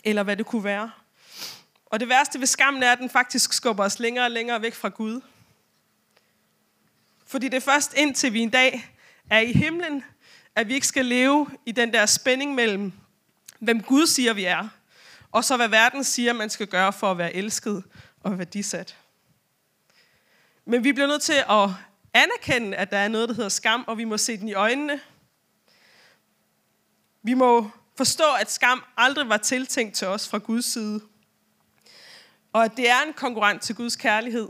Eller 0.04 0.22
hvad 0.22 0.36
det 0.36 0.46
kunne 0.46 0.64
være. 0.64 0.90
Og 1.86 2.00
det 2.00 2.08
værste 2.08 2.40
ved 2.40 2.46
skammen 2.46 2.82
er, 2.82 2.92
at 2.92 2.98
den 2.98 3.10
faktisk 3.10 3.52
skubber 3.52 3.84
os 3.84 3.98
længere 3.98 4.24
og 4.24 4.30
længere 4.30 4.62
væk 4.62 4.74
fra 4.74 4.88
Gud. 4.88 5.20
Fordi 7.26 7.48
det 7.48 7.56
er 7.56 7.60
først 7.60 7.94
indtil 7.94 8.32
vi 8.32 8.40
en 8.40 8.50
dag 8.50 8.90
er 9.30 9.40
i 9.40 9.52
himlen, 9.52 10.04
at 10.56 10.68
vi 10.68 10.74
ikke 10.74 10.86
skal 10.86 11.06
leve 11.06 11.46
i 11.66 11.72
den 11.72 11.92
der 11.92 12.06
spænding 12.06 12.54
mellem, 12.54 12.92
hvem 13.58 13.82
Gud 13.82 14.06
siger, 14.06 14.32
vi 14.32 14.44
er, 14.44 14.68
og 15.32 15.44
så 15.44 15.56
hvad 15.56 15.68
verden 15.68 16.04
siger, 16.04 16.32
man 16.32 16.50
skal 16.50 16.66
gøre 16.66 16.92
for 16.92 17.10
at 17.10 17.18
være 17.18 17.34
elsket 17.34 17.84
og 18.20 18.38
værdisat. 18.38 18.96
Men 20.64 20.84
vi 20.84 20.92
bliver 20.92 21.06
nødt 21.06 21.22
til 21.22 21.44
at 21.50 21.68
anerkende, 22.14 22.76
at 22.76 22.90
der 22.90 22.98
er 22.98 23.08
noget, 23.08 23.28
der 23.28 23.34
hedder 23.34 23.48
skam, 23.48 23.84
og 23.86 23.98
vi 23.98 24.04
må 24.04 24.16
se 24.16 24.36
den 24.36 24.48
i 24.48 24.54
øjnene. 24.54 25.00
Vi 27.22 27.34
må 27.34 27.70
forstå, 27.96 28.34
at 28.40 28.50
skam 28.50 28.84
aldrig 28.96 29.28
var 29.28 29.36
tiltænkt 29.36 29.94
til 29.94 30.06
os 30.06 30.28
fra 30.28 30.38
Guds 30.38 30.64
side. 30.64 31.00
Og 32.52 32.64
at 32.64 32.72
det 32.76 32.90
er 32.90 33.02
en 33.06 33.12
konkurrent 33.12 33.62
til 33.62 33.74
Guds 33.74 33.96
kærlighed. 33.96 34.48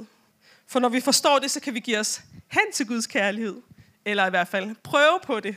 For 0.66 0.80
når 0.80 0.88
vi 0.88 1.00
forstår 1.00 1.38
det, 1.38 1.50
så 1.50 1.60
kan 1.60 1.74
vi 1.74 1.80
give 1.80 1.98
os 1.98 2.22
hen 2.48 2.72
til 2.72 2.86
Guds 2.86 3.06
kærlighed. 3.06 3.62
Eller 4.04 4.26
i 4.26 4.30
hvert 4.30 4.48
fald 4.48 4.74
prøve 4.74 5.20
på 5.22 5.40
det. 5.40 5.56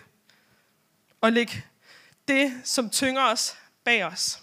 Og 1.22 1.32
lægge 1.32 1.66
det, 2.28 2.62
som 2.64 2.90
tynger 2.90 3.22
os, 3.22 3.58
bag 3.84 4.06
os. 4.06 4.42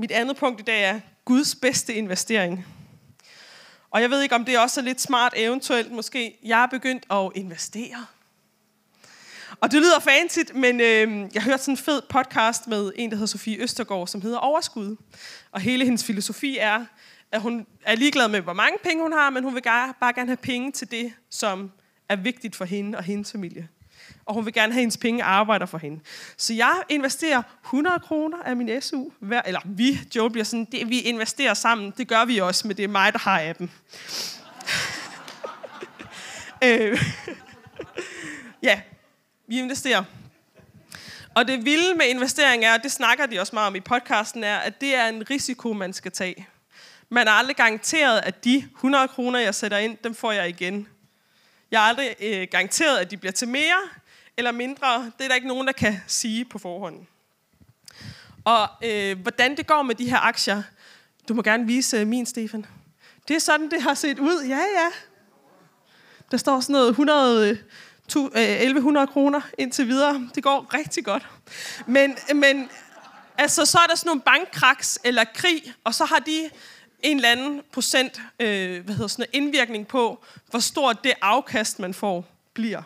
Mit 0.00 0.10
andet 0.10 0.36
punkt 0.36 0.60
i 0.60 0.62
dag 0.62 0.84
er 0.84 1.00
Guds 1.24 1.54
bedste 1.54 1.94
investering. 1.94 2.66
Og 3.90 4.02
jeg 4.02 4.10
ved 4.10 4.22
ikke, 4.22 4.34
om 4.34 4.44
det 4.44 4.58
også 4.58 4.80
er 4.80 4.84
lidt 4.84 5.00
smart 5.00 5.32
eventuelt 5.36 5.92
måske. 5.92 6.38
Jeg 6.44 6.62
er 6.62 6.66
begyndt 6.66 7.06
at 7.10 7.30
investere. 7.34 8.06
Og 9.60 9.72
det 9.72 9.80
lyder 9.80 9.98
fancy, 9.98 10.38
men 10.54 10.80
øh, 10.80 11.30
jeg 11.34 11.42
hørte 11.42 11.62
sådan 11.62 11.72
en 11.72 11.78
fed 11.78 12.02
podcast 12.08 12.66
med 12.66 12.92
en, 12.96 13.10
der 13.10 13.16
hedder 13.16 13.26
Sofie 13.26 13.62
Østergaard, 13.62 14.06
som 14.06 14.22
hedder 14.22 14.38
Overskud. 14.38 14.96
Og 15.52 15.60
hele 15.60 15.84
hendes 15.84 16.04
filosofi 16.04 16.58
er, 16.58 16.84
at 17.32 17.40
hun 17.40 17.66
er 17.82 17.96
ligeglad 17.96 18.28
med, 18.28 18.40
hvor 18.40 18.52
mange 18.52 18.78
penge 18.82 19.02
hun 19.02 19.12
har, 19.12 19.30
men 19.30 19.44
hun 19.44 19.54
vil 19.54 19.62
bare 20.00 20.12
gerne 20.14 20.28
have 20.28 20.36
penge 20.36 20.72
til 20.72 20.90
det, 20.90 21.12
som 21.30 21.70
er 22.08 22.16
vigtigt 22.16 22.56
for 22.56 22.64
hende 22.64 22.98
og 22.98 23.04
hendes 23.04 23.32
familie 23.32 23.68
og 24.24 24.34
hun 24.34 24.44
vil 24.44 24.54
gerne 24.54 24.72
have 24.72 24.80
hendes 24.80 24.96
penge 24.96 25.24
arbejder 25.24 25.66
for 25.66 25.78
hende. 25.78 26.00
Så 26.36 26.54
jeg 26.54 26.82
investerer 26.88 27.42
100 27.64 28.00
kroner 28.00 28.36
af 28.44 28.56
min 28.56 28.80
SU, 28.80 29.10
hver, 29.20 29.42
eller 29.46 29.60
vi, 29.64 30.00
Joe 30.16 30.30
bliver 30.30 30.44
sådan, 30.44 30.64
det, 30.64 30.88
vi 30.88 31.00
investerer 31.00 31.54
sammen, 31.54 31.92
det 31.96 32.08
gør 32.08 32.24
vi 32.24 32.38
også, 32.38 32.68
men 32.68 32.76
det 32.76 32.84
er 32.84 32.88
mig, 32.88 33.12
der 33.12 33.18
har 33.18 33.48
appen. 33.48 33.70
øh, 36.64 37.02
ja, 38.68 38.80
vi 39.48 39.58
investerer. 39.58 40.04
Og 41.34 41.48
det 41.48 41.64
vilde 41.64 41.94
med 41.94 42.06
investering 42.06 42.64
er, 42.64 42.74
og 42.74 42.82
det 42.82 42.92
snakker 42.92 43.26
de 43.26 43.40
også 43.40 43.54
meget 43.54 43.66
om 43.66 43.74
i 43.74 43.80
podcasten, 43.80 44.44
er, 44.44 44.56
at 44.56 44.80
det 44.80 44.94
er 44.94 45.06
en 45.06 45.30
risiko, 45.30 45.72
man 45.72 45.92
skal 45.92 46.12
tage. 46.12 46.46
Man 47.08 47.28
er 47.28 47.32
aldrig 47.32 47.56
garanteret, 47.56 48.20
at 48.24 48.44
de 48.44 48.56
100 48.56 49.08
kroner, 49.08 49.38
jeg 49.38 49.54
sætter 49.54 49.78
ind, 49.78 49.98
dem 50.04 50.14
får 50.14 50.32
jeg 50.32 50.48
igen. 50.48 50.88
Jeg 51.70 51.78
er 51.78 51.88
aldrig 51.88 52.14
øh, 52.20 52.48
garanteret, 52.50 52.98
at 52.98 53.10
de 53.10 53.16
bliver 53.16 53.32
til 53.32 53.48
mere, 53.48 53.80
eller 54.36 54.52
mindre, 54.52 55.12
det 55.18 55.24
er 55.24 55.28
der 55.28 55.34
ikke 55.34 55.48
nogen, 55.48 55.66
der 55.66 55.72
kan 55.72 56.00
sige 56.06 56.44
på 56.44 56.58
forhånd. 56.58 57.06
Og 58.44 58.68
øh, 58.84 59.18
hvordan 59.18 59.56
det 59.56 59.66
går 59.66 59.82
med 59.82 59.94
de 59.94 60.10
her 60.10 60.18
aktier, 60.18 60.62
du 61.28 61.34
må 61.34 61.42
gerne 61.42 61.66
vise 61.66 61.96
øh, 61.96 62.06
min, 62.06 62.26
Stefan. 62.26 62.66
Det 63.28 63.36
er 63.36 63.40
sådan, 63.40 63.70
det 63.70 63.82
har 63.82 63.94
set 63.94 64.18
ud. 64.18 64.44
Ja, 64.48 64.56
ja. 64.56 64.88
Der 66.30 66.36
står 66.36 66.60
sådan 66.60 66.72
noget 66.72 66.88
100, 66.88 67.50
1100 68.06 69.02
øh, 69.02 69.02
øh, 69.02 69.12
kroner 69.12 69.40
indtil 69.58 69.88
videre. 69.88 70.28
Det 70.34 70.42
går 70.42 70.74
rigtig 70.74 71.04
godt. 71.04 71.28
Men, 71.86 72.16
men 72.34 72.70
altså, 73.38 73.64
så 73.64 73.78
er 73.78 73.86
der 73.86 73.94
sådan 73.94 74.08
nogle 74.08 74.22
bankkraks 74.22 74.98
eller 75.04 75.24
krig, 75.34 75.72
og 75.84 75.94
så 75.94 76.04
har 76.04 76.18
de 76.18 76.50
en 77.00 77.16
eller 77.16 77.30
anden 77.30 77.62
procent 77.72 78.20
øh, 78.40 78.84
hvad 78.84 78.94
hedder 78.94 79.08
sådan 79.08 79.22
noget, 79.32 79.44
indvirkning 79.44 79.86
på, 79.86 80.24
hvor 80.50 80.58
stort 80.58 81.04
det 81.04 81.12
afkast, 81.20 81.78
man 81.78 81.94
får, 81.94 82.26
bliver. 82.54 82.82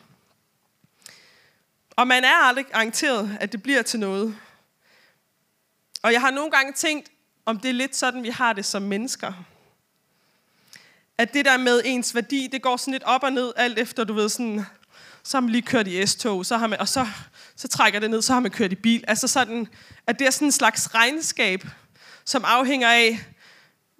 Og 1.97 2.07
man 2.07 2.25
er 2.25 2.35
aldrig 2.35 2.66
garanteret, 2.66 3.37
at 3.40 3.52
det 3.52 3.62
bliver 3.62 3.83
til 3.83 4.00
noget. 4.00 4.37
Og 6.02 6.12
jeg 6.12 6.21
har 6.21 6.31
nogle 6.31 6.50
gange 6.50 6.73
tænkt, 6.73 7.09
om 7.47 7.59
det 7.59 7.69
er 7.69 7.75
lidt 7.75 7.97
sådan, 7.97 8.23
vi 8.23 8.28
har 8.28 8.52
det 8.52 8.64
som 8.64 8.83
mennesker. 8.83 9.33
At 11.19 11.35
det 11.35 11.45
der 11.45 11.57
med 11.57 11.83
ens 11.85 12.14
værdi, 12.14 12.49
det 12.52 12.62
går 12.62 12.76
sådan 12.76 12.92
lidt 12.92 13.02
op 13.02 13.23
og 13.23 13.33
ned, 13.33 13.52
alt 13.57 13.78
efter, 13.78 14.04
du 14.04 14.12
ved, 14.12 14.28
sådan, 14.28 14.64
så 15.23 15.37
har 15.37 15.40
man 15.40 15.50
lige 15.50 15.62
kørt 15.62 15.87
i 15.88 16.07
S-tog, 16.07 16.47
så 16.47 16.57
har 16.57 16.66
man, 16.66 16.81
og 16.81 16.88
så, 16.88 17.07
så 17.57 17.69
trækker 17.69 18.00
det 18.00 18.11
ned, 18.11 18.23
så 18.23 18.33
har 18.33 18.40
man 18.40 18.50
kørt 18.50 18.73
i 18.73 18.75
bil. 18.75 19.04
Altså 19.09 19.28
sådan, 19.28 19.69
at 20.07 20.19
det 20.19 20.26
er 20.26 20.31
sådan 20.31 20.49
en 20.49 20.52
slags 20.52 20.95
regnskab, 20.95 21.64
som 22.25 22.45
afhænger 22.45 22.90
af, 22.90 23.19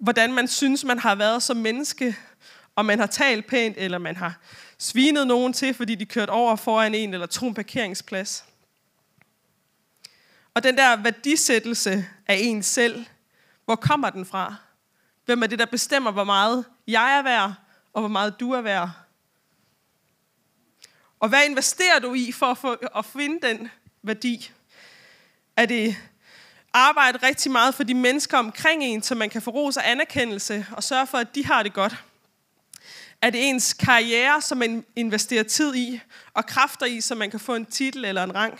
hvordan 0.03 0.33
man 0.33 0.47
synes, 0.47 0.83
man 0.83 0.99
har 0.99 1.15
været 1.15 1.43
som 1.43 1.57
menneske, 1.57 2.17
om 2.75 2.85
man 2.85 2.99
har 2.99 3.07
talt 3.07 3.47
pænt, 3.47 3.77
eller 3.77 3.97
man 3.97 4.15
har 4.15 4.39
svinet 4.77 5.27
nogen 5.27 5.53
til, 5.53 5.73
fordi 5.73 5.95
de 5.95 6.05
kørte 6.05 6.29
over 6.29 6.55
foran 6.55 6.95
en 6.95 7.13
eller 7.13 7.25
to 7.25 7.47
en 7.47 7.53
parkeringsplads. 7.53 8.45
Og 10.53 10.63
den 10.63 10.77
der 10.77 10.95
værdisættelse 10.95 12.05
af 12.27 12.35
en 12.41 12.63
selv, 12.63 13.05
hvor 13.65 13.75
kommer 13.75 14.09
den 14.09 14.25
fra? 14.25 14.55
Hvem 15.25 15.43
er 15.43 15.47
det, 15.47 15.59
der 15.59 15.65
bestemmer, 15.65 16.11
hvor 16.11 16.23
meget 16.23 16.65
jeg 16.87 17.17
er 17.17 17.21
værd, 17.23 17.53
og 17.93 18.01
hvor 18.01 18.09
meget 18.09 18.39
du 18.39 18.51
er 18.51 18.61
værd? 18.61 18.89
Og 21.19 21.29
hvad 21.29 21.45
investerer 21.45 21.99
du 21.99 22.13
i 22.13 22.31
for 22.31 22.45
at, 22.45 22.57
få, 22.57 22.71
at 22.71 23.05
finde 23.05 23.47
den 23.47 23.69
værdi? 24.01 24.51
Er 25.57 25.65
det 25.65 25.95
arbejde 26.73 27.19
rigtig 27.23 27.51
meget 27.51 27.75
for 27.75 27.83
de 27.83 27.93
mennesker 27.93 28.37
omkring 28.37 28.83
en, 28.83 29.03
så 29.03 29.15
man 29.15 29.29
kan 29.29 29.41
få 29.41 29.51
ros 29.51 29.77
og 29.77 29.89
anerkendelse 29.89 30.65
og 30.71 30.83
sørge 30.83 31.07
for, 31.07 31.17
at 31.17 31.35
de 31.35 31.45
har 31.45 31.63
det 31.63 31.73
godt? 31.73 31.95
Er 33.21 33.29
det 33.29 33.49
ens 33.49 33.73
karriere, 33.73 34.41
som 34.41 34.57
man 34.57 34.85
investerer 34.95 35.43
tid 35.43 35.75
i 35.75 35.99
og 36.33 36.45
kræfter 36.45 36.85
i, 36.85 37.01
så 37.01 37.15
man 37.15 37.31
kan 37.31 37.39
få 37.39 37.55
en 37.55 37.65
titel 37.65 38.05
eller 38.05 38.23
en 38.23 38.35
rang? 38.35 38.59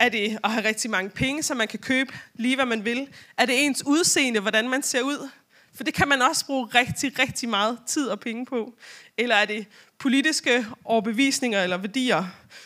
Er 0.00 0.08
det 0.08 0.38
at 0.44 0.50
have 0.50 0.64
rigtig 0.64 0.90
mange 0.90 1.10
penge, 1.10 1.42
så 1.42 1.54
man 1.54 1.68
kan 1.68 1.78
købe 1.78 2.18
lige 2.34 2.56
hvad 2.56 2.66
man 2.66 2.84
vil? 2.84 3.08
Er 3.38 3.46
det 3.46 3.64
ens 3.64 3.82
udseende, 3.86 4.40
hvordan 4.40 4.68
man 4.68 4.82
ser 4.82 5.02
ud? 5.02 5.30
For 5.74 5.84
det 5.84 5.94
kan 5.94 6.08
man 6.08 6.22
også 6.22 6.46
bruge 6.46 6.66
rigtig, 6.66 7.18
rigtig 7.18 7.48
meget 7.48 7.78
tid 7.86 8.08
og 8.08 8.20
penge 8.20 8.46
på. 8.46 8.74
Eller 9.16 9.36
er 9.36 9.44
det 9.44 9.66
politiske 9.98 10.66
overbevisninger 10.84 11.62
eller 11.62 11.76
værdier? 11.76 12.24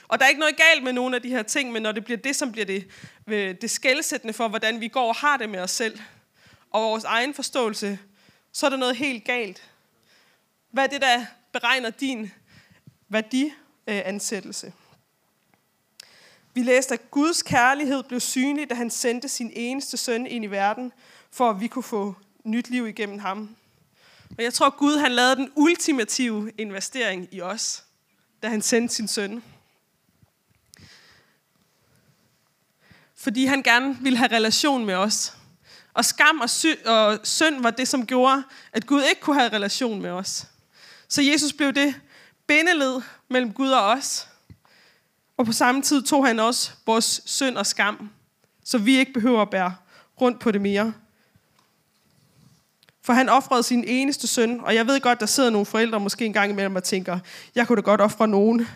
Og 0.09 0.19
der 0.19 0.25
er 0.25 0.29
ikke 0.29 0.41
noget 0.41 0.57
galt 0.57 0.85
med 0.85 0.93
nogle 0.93 1.17
af 1.17 1.23
de 1.23 1.29
her 1.29 1.43
ting, 1.43 1.73
men 1.73 1.83
når 1.83 1.93
det 1.93 2.05
bliver 2.05 2.19
det, 2.19 2.37
som 2.37 2.53
bliver 2.53 2.67
det, 2.67 2.89
øh, 3.27 3.55
det 3.61 3.71
skældsættende 3.71 4.35
for, 4.35 4.49
hvordan 4.49 4.81
vi 4.81 4.89
går 4.89 5.09
og 5.09 5.15
har 5.15 5.37
det 5.37 5.49
med 5.49 5.61
os 5.61 5.71
selv, 5.71 5.99
og 6.71 6.83
vores 6.83 7.05
egen 7.05 7.35
forståelse, 7.35 7.99
så 8.53 8.67
er 8.67 8.71
der 8.71 8.77
noget 8.77 8.97
helt 8.97 9.25
galt. 9.25 9.71
Hvad 10.71 10.85
er 10.85 10.89
det, 10.89 11.03
der 11.03 11.27
beregner 11.53 11.91
din 11.91 12.33
værdiansættelse? 13.09 14.73
Vi 16.55 16.63
læste, 16.63 16.95
at 16.95 17.11
Guds 17.11 17.43
kærlighed 17.43 18.03
blev 18.03 18.21
synlig, 18.21 18.71
da 18.71 18.75
han 18.75 18.91
sendte 18.91 19.29
sin 19.29 19.51
eneste 19.55 19.97
søn 19.97 20.27
ind 20.27 20.45
i 20.45 20.49
verden, 20.49 20.93
for 21.31 21.51
at 21.51 21.61
vi 21.61 21.67
kunne 21.67 21.83
få 21.83 22.15
nyt 22.45 22.71
liv 22.71 22.87
igennem 22.87 23.19
ham. 23.19 23.57
Og 24.39 24.45
jeg 24.45 24.55
tror, 24.55 24.71
Gud 24.71 24.97
han 24.97 25.13
lavede 25.13 25.37
den 25.37 25.53
ultimative 25.57 26.53
investering 26.59 27.29
i 27.33 27.41
os, 27.41 27.85
da 28.43 28.49
han 28.49 28.63
sendte 28.63 28.95
sin 28.95 29.09
søn. 29.09 29.43
Fordi 33.17 33.45
han 33.45 33.63
gerne 33.63 33.99
ville 34.01 34.19
have 34.19 34.33
relation 34.33 34.85
med 34.85 34.95
os. 34.95 35.37
Og 35.95 36.05
skam 36.05 36.41
og, 36.41 36.51
sy- 36.51 36.87
og 36.87 37.19
synd 37.25 37.63
var 37.63 37.71
det, 37.71 37.89
som 37.89 38.07
gjorde, 38.07 38.43
at 38.73 38.87
Gud 38.87 39.03
ikke 39.03 39.21
kunne 39.21 39.41
have 39.41 39.53
relation 39.53 40.03
med 40.03 40.11
os. 40.11 40.47
Så 41.09 41.23
Jesus 41.23 41.53
blev 41.53 41.73
det 41.73 42.01
bindeled 42.47 43.03
mellem 43.31 43.53
Gud 43.53 43.71
og 43.71 43.85
os. 43.85 44.29
Og 45.37 45.47
på 45.47 45.53
samme 45.53 45.83
tid 45.83 46.03
tog 46.03 46.27
han 46.27 46.41
også 46.41 46.71
vores 46.87 47.23
synd 47.25 47.57
og 47.57 47.67
skam, 47.67 48.11
så 48.65 48.79
vi 48.79 48.97
ikke 48.97 49.13
behøver 49.13 49.43
at 49.43 49.51
bære 49.51 49.77
rundt 50.21 50.41
på 50.41 50.51
det 50.51 50.61
mere. 50.61 50.95
For 53.05 53.13
han 53.13 53.29
offrede 53.29 53.63
sin 53.63 53.85
eneste 53.87 54.27
søn, 54.27 54.61
og 54.61 54.75
jeg 54.75 54.87
ved 54.87 55.01
godt, 55.01 55.21
der 55.21 55.27
sidder 55.27 55.51
nogle 55.51 55.67
forældre 55.67 56.01
måske 56.01 56.25
en 56.25 56.33
gang 56.33 56.51
imellem 56.51 56.77
og 56.77 56.85
tænker, 56.85 57.19
jeg 57.55 57.67
kunne 57.67 57.77
da 57.77 57.81
godt 57.81 58.01
ofre 58.01 58.29
nogen 58.29 58.69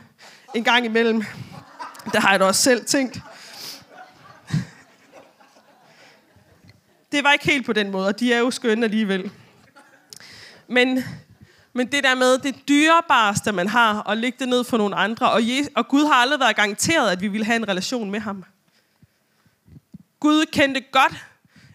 en 0.54 0.64
gang 0.64 0.84
imellem. 0.84 1.24
Det 2.12 2.22
har 2.22 2.30
jeg 2.30 2.40
da 2.40 2.44
også 2.44 2.62
selv 2.62 2.84
tænkt. 2.84 3.20
Det 7.12 7.24
var 7.24 7.32
ikke 7.32 7.44
helt 7.44 7.66
på 7.66 7.72
den 7.72 7.90
måde, 7.90 8.08
og 8.08 8.20
de 8.20 8.32
er 8.32 8.38
jo 8.38 8.50
skønne 8.50 8.84
alligevel. 8.84 9.30
Men, 10.66 11.04
men 11.72 11.92
det 11.92 12.04
der 12.04 12.14
med 12.14 12.38
det 12.38 12.68
dyrebareste, 12.68 13.52
man 13.52 13.68
har, 13.68 13.98
og 13.98 14.16
lægge 14.16 14.38
det 14.38 14.48
ned 14.48 14.64
for 14.64 14.76
nogle 14.76 14.96
andre, 14.96 15.30
og, 15.30 15.48
Jesus, 15.48 15.70
og 15.76 15.88
Gud 15.88 16.04
har 16.04 16.14
aldrig 16.14 16.40
været 16.40 16.56
garanteret, 16.56 17.10
at 17.10 17.20
vi 17.20 17.28
ville 17.28 17.44
have 17.44 17.56
en 17.56 17.68
relation 17.68 18.10
med 18.10 18.20
ham. 18.20 18.44
Gud 20.20 20.46
kendte 20.52 20.80
godt 20.80 21.14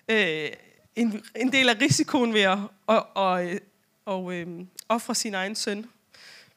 øh, 0.10 0.50
en, 0.95 1.23
en 1.35 1.51
del 1.51 1.69
af 1.69 1.81
risikoen 1.81 2.33
ved 2.33 2.41
at 2.41 2.57
og, 2.88 3.07
og, 3.15 3.50
og, 4.05 4.33
øh, 4.33 4.47
ofre 4.89 5.15
sin 5.15 5.33
egen 5.33 5.55
søn. 5.55 5.85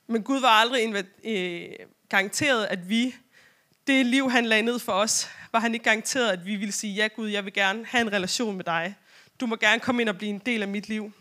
Men 0.06 0.22
Gud 0.22 0.40
var 0.40 0.48
aldrig 0.48 1.04
øh, 1.24 1.68
garanteret, 2.08 2.66
at 2.66 2.88
vi, 2.88 3.14
det 3.86 4.06
liv, 4.06 4.30
han 4.30 4.46
lagde 4.46 4.62
ned 4.62 4.78
for 4.78 4.92
os, 4.92 5.28
var 5.52 5.60
han 5.60 5.74
ikke 5.74 5.84
garanteret, 5.84 6.32
at 6.32 6.46
vi 6.46 6.56
ville 6.56 6.72
sige, 6.72 6.94
ja 6.94 7.06
Gud, 7.06 7.28
jeg 7.28 7.44
vil 7.44 7.52
gerne 7.52 7.86
have 7.86 8.02
en 8.02 8.12
relation 8.12 8.56
med 8.56 8.64
dig. 8.64 8.94
Du 9.40 9.46
må 9.46 9.56
gerne 9.56 9.80
komme 9.80 10.02
ind 10.02 10.08
og 10.08 10.16
blive 10.16 10.30
en 10.30 10.42
del 10.46 10.62
af 10.62 10.68
mit 10.68 10.88
liv. 10.88 11.12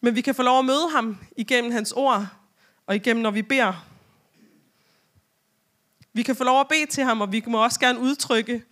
Men 0.00 0.14
vi 0.14 0.20
kan 0.20 0.34
få 0.34 0.42
lov 0.42 0.58
at 0.58 0.64
møde 0.64 0.90
ham 0.90 1.18
igennem 1.36 1.72
hans 1.72 1.92
ord, 1.92 2.26
og 2.86 2.96
igennem 2.96 3.22
når 3.22 3.30
vi 3.30 3.42
beder. 3.42 3.86
Vi 6.12 6.22
kan 6.22 6.36
få 6.36 6.44
lov 6.44 6.60
at 6.60 6.68
bede 6.68 6.86
til 6.86 7.04
ham, 7.04 7.20
og 7.20 7.32
vi 7.32 7.42
må 7.46 7.64
også 7.64 7.80
gerne 7.80 7.98
udtrykke, 7.98 8.62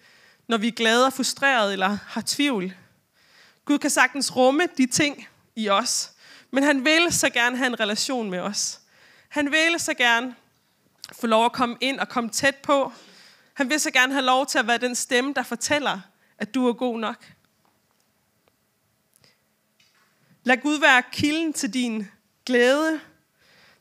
når 0.51 0.57
vi 0.57 0.69
er 0.69 0.73
glade 0.73 1.07
og 1.07 1.13
frustrerede 1.13 1.73
eller 1.73 1.99
har 2.07 2.23
tvivl. 2.27 2.75
Gud 3.65 3.79
kan 3.79 3.91
sagtens 3.91 4.37
rumme 4.37 4.63
de 4.79 4.87
ting 4.87 5.29
i 5.57 5.69
os, 5.69 6.11
men 6.51 6.65
han 6.65 6.85
vil 6.85 7.13
så 7.13 7.31
gerne 7.31 7.57
have 7.57 7.67
en 7.67 7.81
relation 7.81 8.31
med 8.31 8.39
os. 8.39 8.81
Han 9.29 9.51
vil 9.51 9.75
så 9.79 9.95
gerne 9.95 10.35
få 11.21 11.27
lov 11.27 11.45
at 11.45 11.53
komme 11.53 11.77
ind 11.81 12.01
og 12.01 12.09
komme 12.09 12.31
tæt 12.31 12.57
på. 12.57 12.93
Han 13.55 13.71
vil 13.71 13.81
så 13.81 13.91
gerne 13.91 14.13
have 14.13 14.25
lov 14.25 14.47
til 14.47 14.59
at 14.59 14.67
være 14.67 14.79
den 14.79 14.95
stemme, 14.95 15.35
der 15.35 15.43
fortæller, 15.43 16.01
at 16.39 16.55
du 16.55 16.69
er 16.69 16.73
god 16.73 16.99
nok. 16.99 17.33
Lad 20.45 20.57
Gud 20.57 20.79
være 20.81 21.03
kilden 21.13 21.53
til 21.53 21.75
din 21.75 22.07
glæde, 22.47 23.01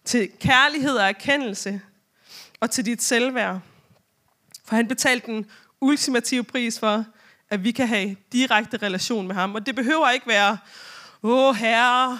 til 0.05 0.31
kærlighed 0.39 0.95
og 0.95 1.07
erkendelse, 1.07 1.81
og 2.59 2.71
til 2.71 2.85
dit 2.85 3.03
selvværd. 3.03 3.59
For 4.65 4.75
han 4.75 4.87
betalte 4.87 5.27
den 5.27 5.51
ultimative 5.81 6.43
pris 6.43 6.79
for, 6.79 7.05
at 7.49 7.63
vi 7.63 7.71
kan 7.71 7.87
have 7.87 8.15
direkte 8.31 8.77
relation 8.77 9.27
med 9.27 9.35
ham. 9.35 9.55
Og 9.55 9.65
det 9.65 9.75
behøver 9.75 10.09
ikke 10.09 10.27
være, 10.27 10.57
åh 11.23 11.55
herre, 11.55 12.19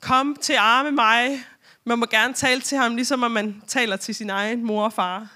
kom 0.00 0.36
til 0.40 0.54
arme 0.58 0.90
mig. 0.90 1.44
Man 1.84 1.98
må 1.98 2.06
gerne 2.06 2.34
tale 2.34 2.60
til 2.60 2.78
ham, 2.78 2.96
ligesom 2.96 3.24
at 3.24 3.30
man 3.30 3.62
taler 3.66 3.96
til 3.96 4.14
sin 4.14 4.30
egen 4.30 4.64
mor 4.64 4.84
og 4.84 4.92
far, 4.92 5.28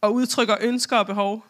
og 0.00 0.14
udtrykker 0.14 0.56
ønsker 0.60 0.96
og 0.96 1.06
behov. 1.06 1.44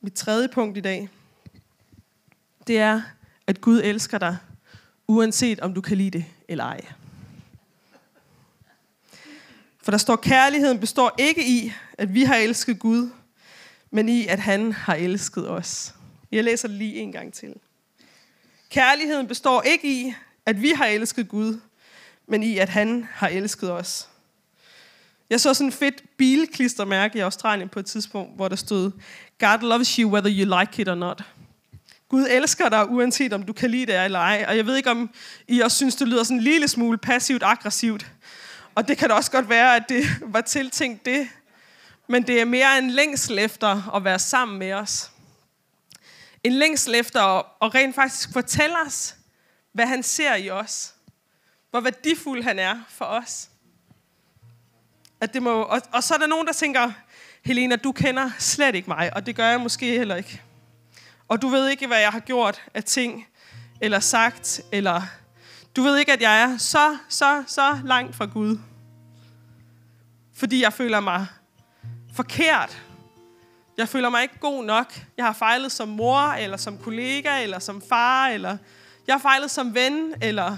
Mit 0.00 0.14
tredje 0.14 0.48
punkt 0.48 0.78
i 0.78 0.80
dag, 0.80 1.08
det 2.66 2.78
er, 2.78 3.02
at 3.46 3.60
Gud 3.60 3.80
elsker 3.84 4.18
dig, 4.18 4.36
uanset 5.08 5.60
om 5.60 5.74
du 5.74 5.80
kan 5.80 5.96
lide 5.96 6.18
det 6.18 6.24
eller 6.48 6.64
ej. 6.64 6.80
For 9.84 9.90
der 9.90 9.98
står, 9.98 10.16
kærligheden 10.16 10.80
består 10.80 11.14
ikke 11.18 11.46
i, 11.46 11.72
at 11.98 12.14
vi 12.14 12.22
har 12.22 12.36
elsket 12.36 12.78
Gud, 12.78 13.10
men 13.90 14.08
i, 14.08 14.26
at 14.26 14.38
han 14.38 14.72
har 14.72 14.94
elsket 14.94 15.50
os. 15.50 15.94
Jeg 16.32 16.44
læser 16.44 16.68
det 16.68 16.76
lige 16.76 16.94
en 16.94 17.12
gang 17.12 17.32
til. 17.32 17.54
Kærligheden 18.70 19.26
består 19.26 19.62
ikke 19.62 19.88
i, 19.88 20.14
at 20.46 20.62
vi 20.62 20.70
har 20.70 20.86
elsket 20.86 21.28
Gud, 21.28 21.60
men 22.26 22.42
i, 22.42 22.58
at 22.58 22.68
han 22.68 23.08
har 23.12 23.28
elsket 23.28 23.72
os. 23.72 24.08
Jeg 25.30 25.40
så 25.40 25.54
sådan 25.54 25.68
et 25.68 25.74
fedt 25.74 26.02
bilklistermærke 26.16 27.18
i 27.18 27.20
Australien 27.20 27.68
på 27.68 27.78
et 27.78 27.86
tidspunkt, 27.86 28.36
hvor 28.36 28.48
der 28.48 28.56
stod, 28.56 28.90
God 29.38 29.68
loves 29.68 29.96
you 29.96 30.10
whether 30.10 30.30
you 30.30 30.60
like 30.60 30.82
it 30.82 30.88
or 30.88 30.94
not. 30.94 31.22
Gud 32.08 32.26
elsker 32.30 32.68
dig, 32.68 32.90
uanset 32.90 33.32
om 33.32 33.42
du 33.42 33.52
kan 33.52 33.70
lide 33.70 33.86
det 33.86 34.04
eller 34.04 34.18
ej. 34.18 34.44
Og 34.48 34.56
jeg 34.56 34.66
ved 34.66 34.76
ikke, 34.76 34.90
om 34.90 35.10
I 35.48 35.60
også 35.60 35.76
synes, 35.76 35.96
det 35.96 36.08
lyder 36.08 36.22
sådan 36.22 36.36
en 36.36 36.42
lille 36.42 36.68
smule 36.68 36.98
passivt-aggressivt. 36.98 38.13
Og 38.74 38.88
det 38.88 38.98
kan 38.98 39.08
da 39.08 39.14
også 39.14 39.30
godt 39.30 39.48
være, 39.48 39.76
at 39.76 39.88
det 39.88 40.04
var 40.34 40.40
tiltænkt 40.40 41.04
det. 41.04 41.28
Men 42.06 42.26
det 42.26 42.40
er 42.40 42.44
mere 42.44 42.78
en 42.78 42.90
længsel 42.90 43.38
efter 43.38 43.94
at 43.94 44.04
være 44.04 44.18
sammen 44.18 44.58
med 44.58 44.72
os. 44.72 45.10
En 46.44 46.52
længsel 46.52 46.94
efter 46.94 47.20
at, 47.64 47.74
rent 47.74 47.94
faktisk 47.94 48.32
fortælle 48.32 48.76
os, 48.86 49.16
hvad 49.72 49.86
han 49.86 50.02
ser 50.02 50.34
i 50.34 50.50
os. 50.50 50.94
Hvor 51.70 51.80
værdifuld 51.80 52.42
han 52.42 52.58
er 52.58 52.80
for 52.88 53.04
os. 53.04 53.48
At 55.20 55.34
det 55.34 55.42
må, 55.42 55.62
og, 55.62 55.82
og 55.92 56.02
så 56.02 56.14
er 56.14 56.18
der 56.18 56.26
nogen, 56.26 56.46
der 56.46 56.52
tænker, 56.52 56.92
Helena, 57.44 57.76
du 57.76 57.92
kender 57.92 58.30
slet 58.38 58.74
ikke 58.74 58.90
mig, 58.90 59.16
og 59.16 59.26
det 59.26 59.36
gør 59.36 59.48
jeg 59.48 59.60
måske 59.60 59.98
heller 59.98 60.16
ikke. 60.16 60.42
Og 61.28 61.42
du 61.42 61.48
ved 61.48 61.68
ikke, 61.68 61.86
hvad 61.86 62.00
jeg 62.00 62.10
har 62.10 62.20
gjort 62.20 62.62
af 62.74 62.84
ting, 62.84 63.26
eller 63.80 64.00
sagt, 64.00 64.60
eller 64.72 65.02
du 65.76 65.82
ved 65.82 65.96
ikke, 65.96 66.12
at 66.12 66.22
jeg 66.22 66.42
er 66.42 66.56
så, 66.56 66.96
så, 67.08 67.44
så 67.46 67.78
langt 67.84 68.16
fra 68.16 68.24
Gud. 68.24 68.58
Fordi 70.34 70.62
jeg 70.62 70.72
føler 70.72 71.00
mig 71.00 71.26
forkert. 72.14 72.82
Jeg 73.76 73.88
føler 73.88 74.08
mig 74.08 74.22
ikke 74.22 74.38
god 74.38 74.64
nok. 74.64 74.94
Jeg 75.16 75.24
har 75.24 75.32
fejlet 75.32 75.72
som 75.72 75.88
mor, 75.88 76.20
eller 76.20 76.56
som 76.56 76.78
kollega, 76.78 77.42
eller 77.42 77.58
som 77.58 77.82
far, 77.88 78.28
eller 78.28 78.56
jeg 79.06 79.14
har 79.14 79.20
fejlet 79.20 79.50
som 79.50 79.74
ven, 79.74 80.14
eller 80.22 80.56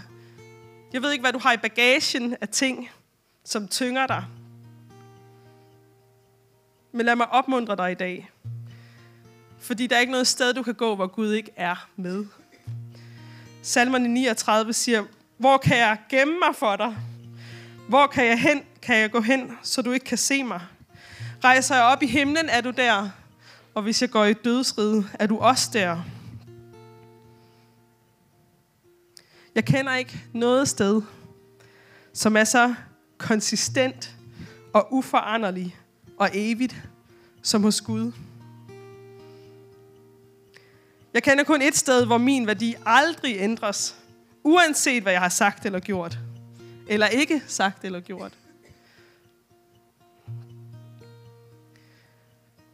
jeg 0.93 1.03
ved 1.03 1.13
ikke, 1.13 1.23
hvad 1.23 1.33
du 1.33 1.39
har 1.39 1.53
i 1.53 1.57
bagagen 1.57 2.37
af 2.41 2.49
ting, 2.49 2.91
som 3.45 3.69
tynger 3.69 4.07
dig. 4.07 4.25
Men 6.93 7.07
lad 7.07 7.17
mig 7.17 7.29
opmuntre 7.29 7.77
dig 7.77 7.93
i 7.93 7.95
dag. 7.95 8.31
Fordi 9.59 9.87
der 9.87 9.97
er 9.97 10.01
ikke 10.01 10.13
noget 10.13 10.27
sted, 10.27 10.55
du 10.55 10.63
kan 10.63 10.75
gå, 10.75 10.95
hvor 10.95 11.07
Gud 11.07 11.33
ikke 11.33 11.51
er 11.57 11.89
med. 11.97 12.27
Salmerne 13.67 14.09
39 14.09 14.73
siger, 14.73 15.05
hvor 15.39 15.59
kan 15.59 15.77
jeg 15.77 15.99
gemme 16.09 16.39
mig 16.39 16.57
for 16.57 16.77
dig? 16.77 16.97
Hvor 17.89 18.07
kan 18.07 18.27
jeg, 18.27 18.41
hen, 18.41 18.63
kan 18.83 18.97
jeg 18.97 19.11
gå 19.11 19.21
hen, 19.21 19.59
så 19.63 19.83
du 19.83 19.93
ikke 19.93 20.07
kan 20.07 20.19
se 20.19 20.43
mig? 20.43 20.61
Rejser 21.45 21.75
jeg 21.75 21.85
op 21.85 22.03
i 22.03 22.07
himlen, 22.07 22.49
er 22.49 22.61
du 22.61 22.71
der. 22.71 23.11
Og 23.75 23.83
hvis 23.83 24.03
jeg 24.03 24.11
går 24.11 24.25
i 24.25 24.33
dødsride, 24.33 25.09
er 25.15 25.27
du 25.27 25.39
også 25.39 25.71
der. 25.73 26.03
Jeg 29.55 29.65
kender 29.65 29.95
ikke 29.95 30.25
noget 30.33 30.69
sted, 30.69 31.03
som 32.13 32.37
er 32.37 32.45
så 32.45 32.75
konsistent 33.19 34.17
og 34.73 34.89
uforanderlig 34.93 35.77
og 36.19 36.31
evigt 36.35 36.77
som 37.43 37.63
hos 37.63 37.81
Gud. 37.81 38.13
Jeg 41.17 41.23
kender 41.23 41.45
kun 41.45 41.63
et 41.63 41.77
sted, 41.77 42.07
hvor 42.07 42.19
min 42.19 42.47
værdi 42.47 42.75
aldrig 42.87 43.37
ændres, 43.39 43.97
uanset 44.45 45.03
hvad 45.03 45.13
jeg 45.13 45.21
har 45.21 45.29
sagt 45.29 45.67
eller 45.67 45.81
gjort. 45.81 46.19
Eller 46.89 47.07
ikke 47.07 47.43
sagt 47.47 47.85
eller 47.85 48.01
gjort. 48.01 48.33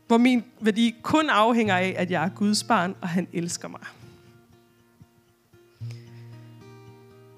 Hvor 0.07 0.19
min 0.19 0.45
værdi 0.61 0.95
kun 1.03 1.31
afhænger 1.31 1.77
af, 1.77 1.95
at 1.99 2.11
jeg 2.11 2.25
er 2.25 2.29
Guds 2.29 2.65
barn, 2.65 2.95
og 3.01 3.09
han 3.09 3.29
elsker 3.33 3.69
mig. 3.69 3.81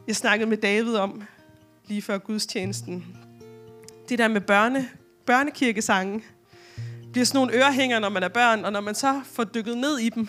Jeg 0.07 0.17
snakkede 0.17 0.51
med 0.51 0.57
David 0.57 0.97
om, 0.97 1.23
lige 1.87 2.03
før 2.03 2.19
gudstjenesten, 2.19 3.17
det 4.09 4.19
der 4.19 4.29
med 4.29 4.41
børne, 4.41 4.89
børnekirkesange, 5.27 6.25
bliver 7.13 7.25
sådan 7.25 7.39
nogle 7.39 7.55
ørehænger, 7.55 7.99
når 7.99 8.09
man 8.09 8.23
er 8.23 8.29
børn, 8.29 8.65
og 8.65 8.73
når 8.73 8.81
man 8.81 8.95
så 8.95 9.21
får 9.25 9.45
dykket 9.45 9.79
ned 9.79 9.99
i 9.99 10.09
dem 10.09 10.29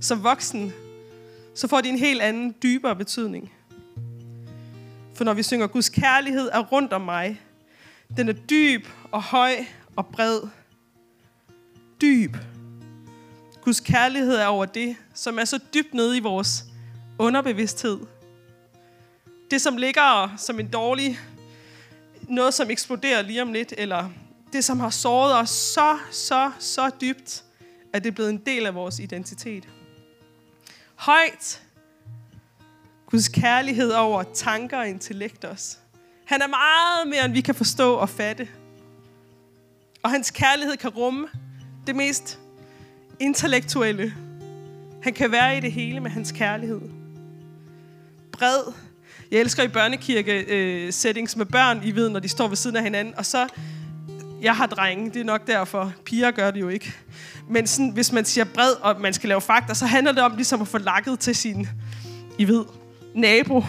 som 0.00 0.22
voksen, 0.22 0.72
så 1.54 1.68
får 1.68 1.80
de 1.80 1.88
en 1.88 1.98
helt 1.98 2.22
anden, 2.22 2.54
dybere 2.62 2.96
betydning. 2.96 3.52
For 5.14 5.24
når 5.24 5.34
vi 5.34 5.42
synger, 5.42 5.66
Guds 5.66 5.88
kærlighed 5.88 6.50
er 6.52 6.60
rundt 6.60 6.92
om 6.92 7.00
mig, 7.00 7.40
den 8.16 8.28
er 8.28 8.32
dyb 8.32 8.86
og 9.12 9.22
høj 9.22 9.54
og 9.96 10.06
bred. 10.06 10.40
Dyb. 12.00 12.36
Guds 13.62 13.80
kærlighed 13.80 14.36
er 14.36 14.46
over 14.46 14.64
det, 14.64 14.96
som 15.14 15.38
er 15.38 15.44
så 15.44 15.58
dybt 15.74 15.94
nede 15.94 16.16
i 16.16 16.20
vores 16.20 16.64
underbevidsthed. 17.18 17.98
Det, 19.50 19.60
som 19.60 19.76
ligger 19.76 20.34
som 20.36 20.60
en 20.60 20.68
dårlig, 20.68 21.18
noget, 22.28 22.54
som 22.54 22.70
eksploderer 22.70 23.22
lige 23.22 23.42
om 23.42 23.52
lidt, 23.52 23.74
eller 23.78 24.10
det, 24.52 24.64
som 24.64 24.80
har 24.80 24.90
såret 24.90 25.36
os 25.36 25.50
så, 25.50 25.98
så, 26.10 26.50
så 26.58 26.90
dybt, 27.00 27.44
at 27.92 28.04
det 28.04 28.10
er 28.10 28.14
blevet 28.14 28.30
en 28.30 28.42
del 28.46 28.66
af 28.66 28.74
vores 28.74 28.98
identitet. 28.98 29.68
Højt. 31.04 31.62
Guds 33.10 33.28
kærlighed 33.28 33.90
over 33.90 34.22
tanker 34.22 34.78
og 34.78 34.88
intellekt 34.88 35.44
os. 35.44 35.78
Han 36.24 36.42
er 36.42 36.46
meget 36.46 37.08
mere, 37.08 37.24
end 37.24 37.32
vi 37.32 37.40
kan 37.40 37.54
forstå 37.54 37.94
og 37.94 38.08
fatte. 38.08 38.48
Og 40.02 40.10
hans 40.10 40.30
kærlighed 40.30 40.76
kan 40.76 40.90
rumme 40.90 41.28
det 41.86 41.96
mest 41.96 42.38
intellektuelle. 43.20 44.14
Han 45.02 45.12
kan 45.12 45.32
være 45.32 45.56
i 45.56 45.60
det 45.60 45.72
hele 45.72 46.00
med 46.00 46.10
hans 46.10 46.32
kærlighed. 46.32 46.80
Bred. 48.32 48.72
Jeg 49.30 49.40
elsker 49.40 49.62
i 49.62 49.68
børnekirke-settings 49.68 51.34
øh, 51.34 51.38
med 51.38 51.46
børn, 51.46 51.80
I 51.84 51.90
ved, 51.90 52.08
når 52.08 52.20
de 52.20 52.28
står 52.28 52.48
ved 52.48 52.56
siden 52.56 52.76
af 52.76 52.82
hinanden. 52.82 53.14
Og 53.18 53.26
så, 53.26 53.48
jeg 54.44 54.56
har 54.56 54.66
drenge, 54.66 55.10
det 55.10 55.20
er 55.20 55.24
nok 55.24 55.46
derfor. 55.46 55.92
Piger 56.04 56.30
gør 56.30 56.50
det 56.50 56.60
jo 56.60 56.68
ikke. 56.68 56.94
Men 57.48 57.66
sådan, 57.66 57.90
hvis 57.90 58.12
man 58.12 58.24
siger 58.24 58.44
bred, 58.44 58.72
og 58.80 59.00
man 59.00 59.12
skal 59.12 59.28
lave 59.28 59.40
fakta, 59.40 59.74
så 59.74 59.86
handler 59.86 60.12
det 60.12 60.22
om 60.22 60.36
ligesom 60.36 60.60
at 60.60 60.68
få 60.68 60.78
lakket 60.78 61.20
til 61.20 61.34
sin, 61.34 61.68
I 62.38 62.48
ved, 62.48 62.64
nabo. 63.14 63.64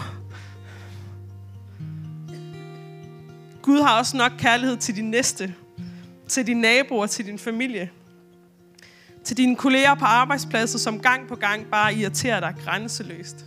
Gud 3.62 3.82
har 3.82 3.98
også 3.98 4.16
nok 4.16 4.32
kærlighed 4.38 4.76
til 4.76 4.96
din 4.96 5.10
næste, 5.10 5.54
til 6.28 6.46
din 6.46 6.56
naboer, 6.56 7.06
til 7.06 7.26
din 7.26 7.38
familie. 7.38 7.90
Til 9.24 9.36
dine 9.36 9.56
kolleger 9.56 9.94
på 9.94 10.04
arbejdspladsen, 10.04 10.78
som 10.78 11.00
gang 11.00 11.28
på 11.28 11.34
gang 11.34 11.66
bare 11.70 11.94
irriterer 11.94 12.40
dig 12.40 12.54
grænseløst. 12.64 13.46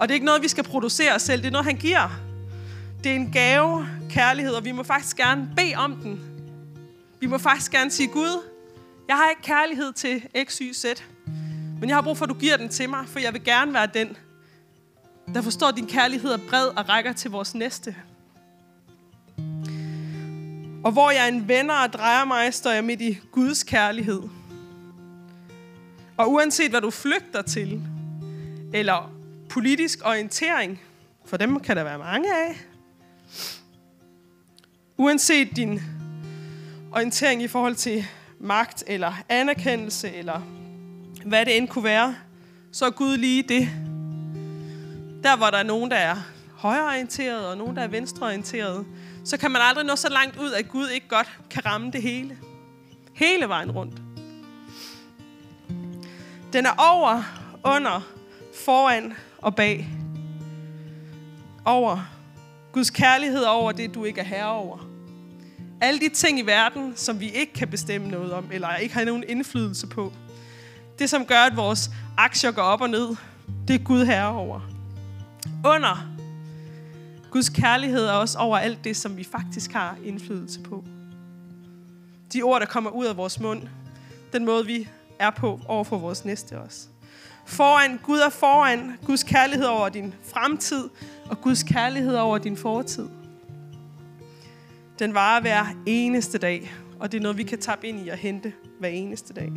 Og 0.00 0.08
det 0.08 0.10
er 0.10 0.14
ikke 0.14 0.26
noget, 0.26 0.42
vi 0.42 0.48
skal 0.48 0.64
producere 0.64 1.18
selv. 1.18 1.42
Det 1.42 1.46
er 1.46 1.52
noget, 1.52 1.66
han 1.66 1.76
giver. 1.76 2.27
Det 3.04 3.12
er 3.12 3.16
en 3.16 3.32
gave, 3.32 3.86
kærlighed, 4.10 4.52
og 4.52 4.64
vi 4.64 4.72
må 4.72 4.82
faktisk 4.82 5.16
gerne 5.16 5.50
bede 5.56 5.74
om 5.74 5.96
den. 5.96 6.20
Vi 7.20 7.26
må 7.26 7.38
faktisk 7.38 7.72
gerne 7.72 7.90
sige, 7.90 8.08
Gud, 8.08 8.42
jeg 9.08 9.16
har 9.16 9.30
ikke 9.30 9.42
kærlighed 9.42 9.92
til 9.92 10.22
X, 10.44 10.58
Y, 10.58 10.72
Z. 10.74 10.84
Men 11.80 11.88
jeg 11.88 11.96
har 11.96 12.02
brug 12.02 12.18
for, 12.18 12.24
at 12.24 12.28
du 12.28 12.34
giver 12.34 12.56
den 12.56 12.68
til 12.68 12.88
mig, 12.88 13.08
for 13.08 13.18
jeg 13.18 13.32
vil 13.32 13.44
gerne 13.44 13.74
være 13.74 13.88
den, 13.94 14.16
der 15.34 15.42
forstår, 15.42 15.68
at 15.68 15.76
din 15.76 15.86
kærlighed 15.86 16.30
er 16.30 16.38
bred 16.48 16.66
og 16.66 16.88
rækker 16.88 17.12
til 17.12 17.30
vores 17.30 17.54
næste. 17.54 17.96
Og 20.84 20.92
hvor 20.92 21.10
jeg 21.10 21.24
er 21.24 21.28
en 21.28 21.48
venner 21.48 21.74
og 21.74 21.92
drejer 21.92 22.24
mig, 22.24 22.54
står 22.54 22.70
jeg 22.70 22.84
midt 22.84 23.00
i 23.00 23.18
Guds 23.32 23.62
kærlighed. 23.62 24.22
Og 26.16 26.32
uanset 26.32 26.70
hvad 26.70 26.80
du 26.80 26.90
flygter 26.90 27.42
til, 27.42 27.82
eller 28.74 29.12
politisk 29.48 29.98
orientering, 30.04 30.80
for 31.24 31.36
dem 31.36 31.60
kan 31.60 31.76
der 31.76 31.84
være 31.84 31.98
mange 31.98 32.34
af, 32.34 32.67
uanset 34.98 35.56
din 35.56 35.80
orientering 36.92 37.42
i 37.42 37.48
forhold 37.48 37.74
til 37.74 38.06
magt 38.40 38.84
eller 38.86 39.12
anerkendelse, 39.28 40.12
eller 40.12 40.40
hvad 41.24 41.46
det 41.46 41.56
end 41.56 41.68
kunne 41.68 41.84
være, 41.84 42.16
så 42.72 42.86
er 42.86 42.90
Gud 42.90 43.16
lige 43.16 43.42
det. 43.42 43.68
Der, 45.22 45.36
hvor 45.36 45.46
der 45.46 45.58
er 45.58 45.62
nogen, 45.62 45.90
der 45.90 45.96
er 45.96 46.16
højreorienteret, 46.56 47.46
og 47.46 47.56
nogen, 47.56 47.76
der 47.76 47.82
er 47.82 47.88
venstreorienteret, 47.88 48.86
så 49.24 49.36
kan 49.36 49.50
man 49.50 49.62
aldrig 49.64 49.84
nå 49.84 49.96
så 49.96 50.08
langt 50.08 50.36
ud, 50.36 50.52
at 50.52 50.68
Gud 50.68 50.88
ikke 50.88 51.08
godt 51.08 51.38
kan 51.50 51.66
ramme 51.66 51.90
det 51.90 52.02
hele. 52.02 52.38
Hele 53.14 53.48
vejen 53.48 53.70
rundt. 53.70 54.02
Den 56.52 56.66
er 56.66 56.74
over, 56.92 57.22
under, 57.64 58.00
foran 58.64 59.14
og 59.38 59.54
bag. 59.56 59.88
Over. 61.64 62.08
Guds 62.72 62.90
kærlighed 62.90 63.42
over 63.42 63.72
det, 63.72 63.94
du 63.94 64.04
ikke 64.04 64.20
er 64.20 64.24
herre 64.24 64.50
over. 64.50 64.87
Alle 65.80 66.00
de 66.00 66.08
ting 66.08 66.38
i 66.38 66.42
verden, 66.42 66.92
som 66.96 67.20
vi 67.20 67.30
ikke 67.30 67.52
kan 67.52 67.68
bestemme 67.68 68.08
noget 68.08 68.32
om, 68.32 68.48
eller 68.52 68.76
ikke 68.76 68.94
har 68.94 69.04
nogen 69.04 69.24
indflydelse 69.28 69.86
på. 69.86 70.12
Det, 70.98 71.10
som 71.10 71.26
gør, 71.26 71.40
at 71.40 71.56
vores 71.56 71.90
aktier 72.16 72.50
går 72.50 72.62
op 72.62 72.80
og 72.80 72.90
ned, 72.90 73.16
det 73.68 73.74
er 73.74 73.84
Gud 73.84 74.04
herre 74.04 74.28
over. 74.28 74.60
Under 75.64 76.08
Guds 77.30 77.48
kærlighed 77.48 78.04
er 78.04 78.12
også 78.12 78.38
over 78.38 78.58
alt 78.58 78.84
det, 78.84 78.96
som 78.96 79.16
vi 79.16 79.24
faktisk 79.24 79.72
har 79.72 79.96
indflydelse 80.04 80.60
på. 80.60 80.84
De 82.32 82.42
ord, 82.42 82.60
der 82.60 82.66
kommer 82.66 82.90
ud 82.90 83.06
af 83.06 83.16
vores 83.16 83.40
mund. 83.40 83.62
Den 84.32 84.44
måde, 84.44 84.66
vi 84.66 84.88
er 85.18 85.30
på 85.30 85.60
over 85.68 85.84
for 85.84 85.98
vores 85.98 86.24
næste 86.24 86.60
også. 86.60 86.88
Foran, 87.46 88.00
Gud 88.02 88.18
er 88.18 88.28
foran. 88.28 88.98
Guds 89.06 89.22
kærlighed 89.22 89.66
over 89.66 89.88
din 89.88 90.14
fremtid, 90.32 90.84
og 91.30 91.40
Guds 91.40 91.62
kærlighed 91.62 92.14
over 92.14 92.38
din 92.38 92.56
fortid. 92.56 93.08
Den 94.98 95.14
varer 95.14 95.40
hver 95.40 95.66
eneste 95.86 96.38
dag, 96.38 96.72
og 97.00 97.12
det 97.12 97.18
er 97.18 97.22
noget, 97.22 97.38
vi 97.38 97.42
kan 97.42 97.58
tappe 97.58 97.86
ind 97.86 98.06
i 98.06 98.08
og 98.08 98.16
hente 98.16 98.52
hver 98.80 98.88
eneste 98.88 99.34
dag. 99.34 99.52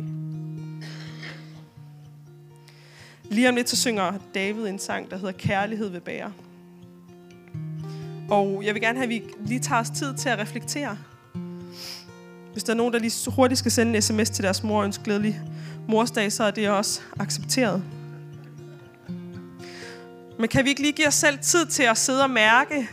Lige 3.24 3.48
om 3.48 3.54
lidt 3.54 3.68
så 3.68 3.76
synger 3.76 4.12
David 4.34 4.66
en 4.66 4.78
sang, 4.78 5.10
der 5.10 5.16
hedder 5.16 5.32
Kærlighed 5.32 5.88
ved 5.88 6.00
bære. 6.00 6.32
Og 8.30 8.62
jeg 8.64 8.74
vil 8.74 8.82
gerne 8.82 8.98
have, 8.98 9.04
at 9.04 9.08
vi 9.08 9.22
lige 9.46 9.60
tager 9.60 9.80
os 9.80 9.90
tid 9.90 10.14
til 10.14 10.28
at 10.28 10.38
reflektere. 10.38 10.98
Hvis 12.52 12.64
der 12.64 12.72
er 12.72 12.76
nogen, 12.76 12.92
der 12.92 12.98
lige 12.98 13.30
hurtigt 13.30 13.58
skal 13.58 13.70
sende 13.70 13.96
en 13.96 14.02
sms 14.02 14.30
til 14.30 14.44
deres 14.44 14.62
mor 14.62 14.78
og 14.78 14.84
ønske 14.84 15.04
glædelig 15.04 15.40
morsdag, 15.88 16.32
så 16.32 16.44
er 16.44 16.50
det 16.50 16.68
også 16.68 17.00
accepteret. 17.18 17.82
Men 20.38 20.48
kan 20.48 20.64
vi 20.64 20.68
ikke 20.68 20.82
lige 20.82 20.92
give 20.92 21.08
os 21.08 21.14
selv 21.14 21.38
tid 21.38 21.66
til 21.66 21.82
at 21.82 21.98
sidde 21.98 22.22
og 22.22 22.30
mærke 22.30 22.88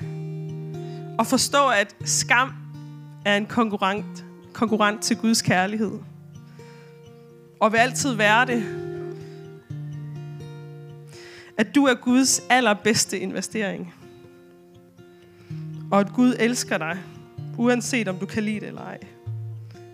og 1.20 1.28
forstå, 1.28 1.68
at 1.68 1.96
skam 2.06 2.54
er 3.26 3.38
en 3.38 3.46
konkurrent, 3.46 4.26
konkurrent 4.54 5.02
til 5.02 5.18
Guds 5.18 5.42
kærlighed? 5.42 5.92
Og 7.60 7.72
vil 7.72 7.78
altid 7.78 8.14
være 8.14 8.46
det. 8.46 8.64
At 11.58 11.76
du 11.76 11.86
er 11.86 11.94
Guds 11.94 12.42
allerbedste 12.50 13.20
investering. 13.20 13.94
Og 15.92 16.00
at 16.00 16.14
Gud 16.14 16.36
elsker 16.40 16.78
dig, 16.78 16.98
uanset 17.58 18.08
om 18.08 18.18
du 18.18 18.26
kan 18.26 18.44
lide 18.44 18.60
det 18.60 18.68
eller 18.68 18.82
ej. 18.82 19.00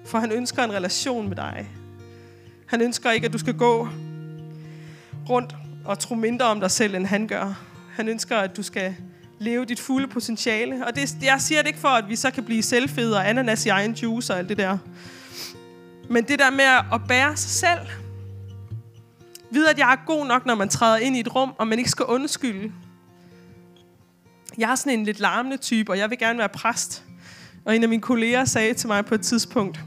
For 0.06 0.20
han 0.20 0.32
ønsker 0.32 0.64
en 0.64 0.74
relation 0.74 1.28
med 1.28 1.36
dig. 1.36 1.70
Han 2.66 2.82
ønsker 2.82 3.12
ikke, 3.12 3.26
at 3.26 3.34
du 3.34 3.38
skal 3.38 3.58
gå 3.58 3.88
rundt 5.30 5.56
og 5.86 6.00
tro 6.00 6.16
mindre 6.16 6.46
om 6.46 6.60
dig 6.60 6.72
selv, 6.72 6.96
end 6.96 7.06
han 7.06 7.28
gør. 7.28 7.66
Han 7.92 8.08
ønsker, 8.08 8.38
at 8.38 8.58
du 8.58 8.64
skal 8.64 8.96
leve 9.40 9.66
dit 9.66 9.80
fulde 9.80 10.08
potentiale. 10.08 10.88
Og 10.88 10.96
det, 10.96 11.16
jeg 11.24 11.42
siger 11.42 11.62
det 11.62 11.68
ikke 11.68 11.80
for, 11.80 11.88
at 11.88 12.10
vi 12.10 12.16
så 12.16 12.32
kan 12.32 12.44
blive 12.44 12.64
selvfede 12.64 13.18
og 13.18 13.30
ananas 13.30 13.66
i 13.66 13.70
egen 13.70 13.94
juice 13.94 14.34
og 14.34 14.40
alt 14.40 14.50
det 14.50 14.58
der. 14.58 14.78
Men 16.10 16.24
det 16.24 16.40
der 16.40 16.52
med 16.52 16.66
at 16.94 17.02
bære 17.08 17.38
sig 17.38 17.52
selv. 17.52 17.88
Vide, 19.52 19.70
at 19.70 19.80
jeg 19.80 19.92
er 19.92 20.06
god 20.06 20.26
nok, 20.26 20.46
når 20.46 20.56
man 20.56 20.70
træder 20.70 20.98
ind 20.98 21.18
i 21.18 21.20
et 21.20 21.36
rum, 21.36 21.54
og 21.58 21.68
man 21.68 21.78
ikke 21.78 21.92
skal 21.92 22.06
undskylde. 22.06 22.72
Jeg 24.58 24.72
er 24.72 24.76
sådan 24.76 25.00
en 25.00 25.06
lidt 25.06 25.20
larmende 25.20 25.58
type, 25.58 25.92
og 25.92 25.98
jeg 25.98 26.10
vil 26.10 26.18
gerne 26.18 26.40
være 26.40 26.50
præst. 26.50 27.04
Og 27.66 27.76
en 27.76 27.84
af 27.84 27.90
mine 27.90 28.02
kolleger 28.02 28.46
sagde 28.46 28.74
til 28.74 28.88
mig 28.88 29.06
på 29.06 29.16
et 29.16 29.22
tidspunkt, 29.22 29.80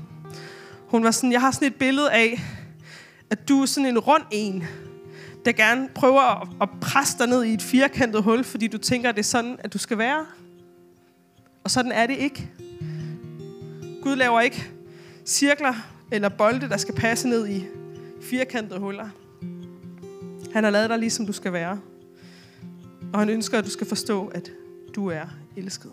Hun 0.88 1.04
var 1.04 1.10
sådan, 1.10 1.32
jeg 1.32 1.40
har 1.40 1.50
sådan 1.50 1.68
et 1.68 1.74
billede 1.74 2.12
af, 2.12 2.42
at 3.30 3.48
du 3.48 3.62
er 3.62 3.66
sådan 3.66 3.86
en 3.86 3.98
rund 3.98 4.22
en, 4.30 4.64
der 5.48 5.54
gerne 5.54 5.88
prøver 5.94 6.20
at, 6.20 6.48
at 6.60 6.68
presse 6.80 7.18
dig 7.18 7.26
ned 7.26 7.44
i 7.44 7.52
et 7.52 7.62
firkantet 7.62 8.22
hul, 8.22 8.44
fordi 8.44 8.66
du 8.66 8.78
tænker, 8.78 9.08
at 9.08 9.14
det 9.14 9.22
er 9.22 9.24
sådan, 9.24 9.56
at 9.58 9.72
du 9.72 9.78
skal 9.78 9.98
være. 9.98 10.26
Og 11.64 11.70
sådan 11.70 11.92
er 11.92 12.06
det 12.06 12.16
ikke. 12.16 12.50
Gud 14.02 14.16
laver 14.16 14.40
ikke 14.40 14.70
cirkler 15.26 15.74
eller 16.12 16.28
bolde, 16.28 16.68
der 16.68 16.76
skal 16.76 16.94
passe 16.94 17.28
ned 17.28 17.48
i 17.48 17.66
firkantede 18.22 18.80
huller. 18.80 19.08
Han 20.52 20.64
har 20.64 20.70
lavet 20.70 20.90
dig 20.90 20.98
ligesom 20.98 21.26
du 21.26 21.32
skal 21.32 21.52
være. 21.52 21.80
Og 23.12 23.18
han 23.18 23.28
ønsker, 23.28 23.58
at 23.58 23.64
du 23.64 23.70
skal 23.70 23.86
forstå, 23.86 24.26
at 24.26 24.50
du 24.94 25.10
er 25.10 25.26
elsket. 25.56 25.92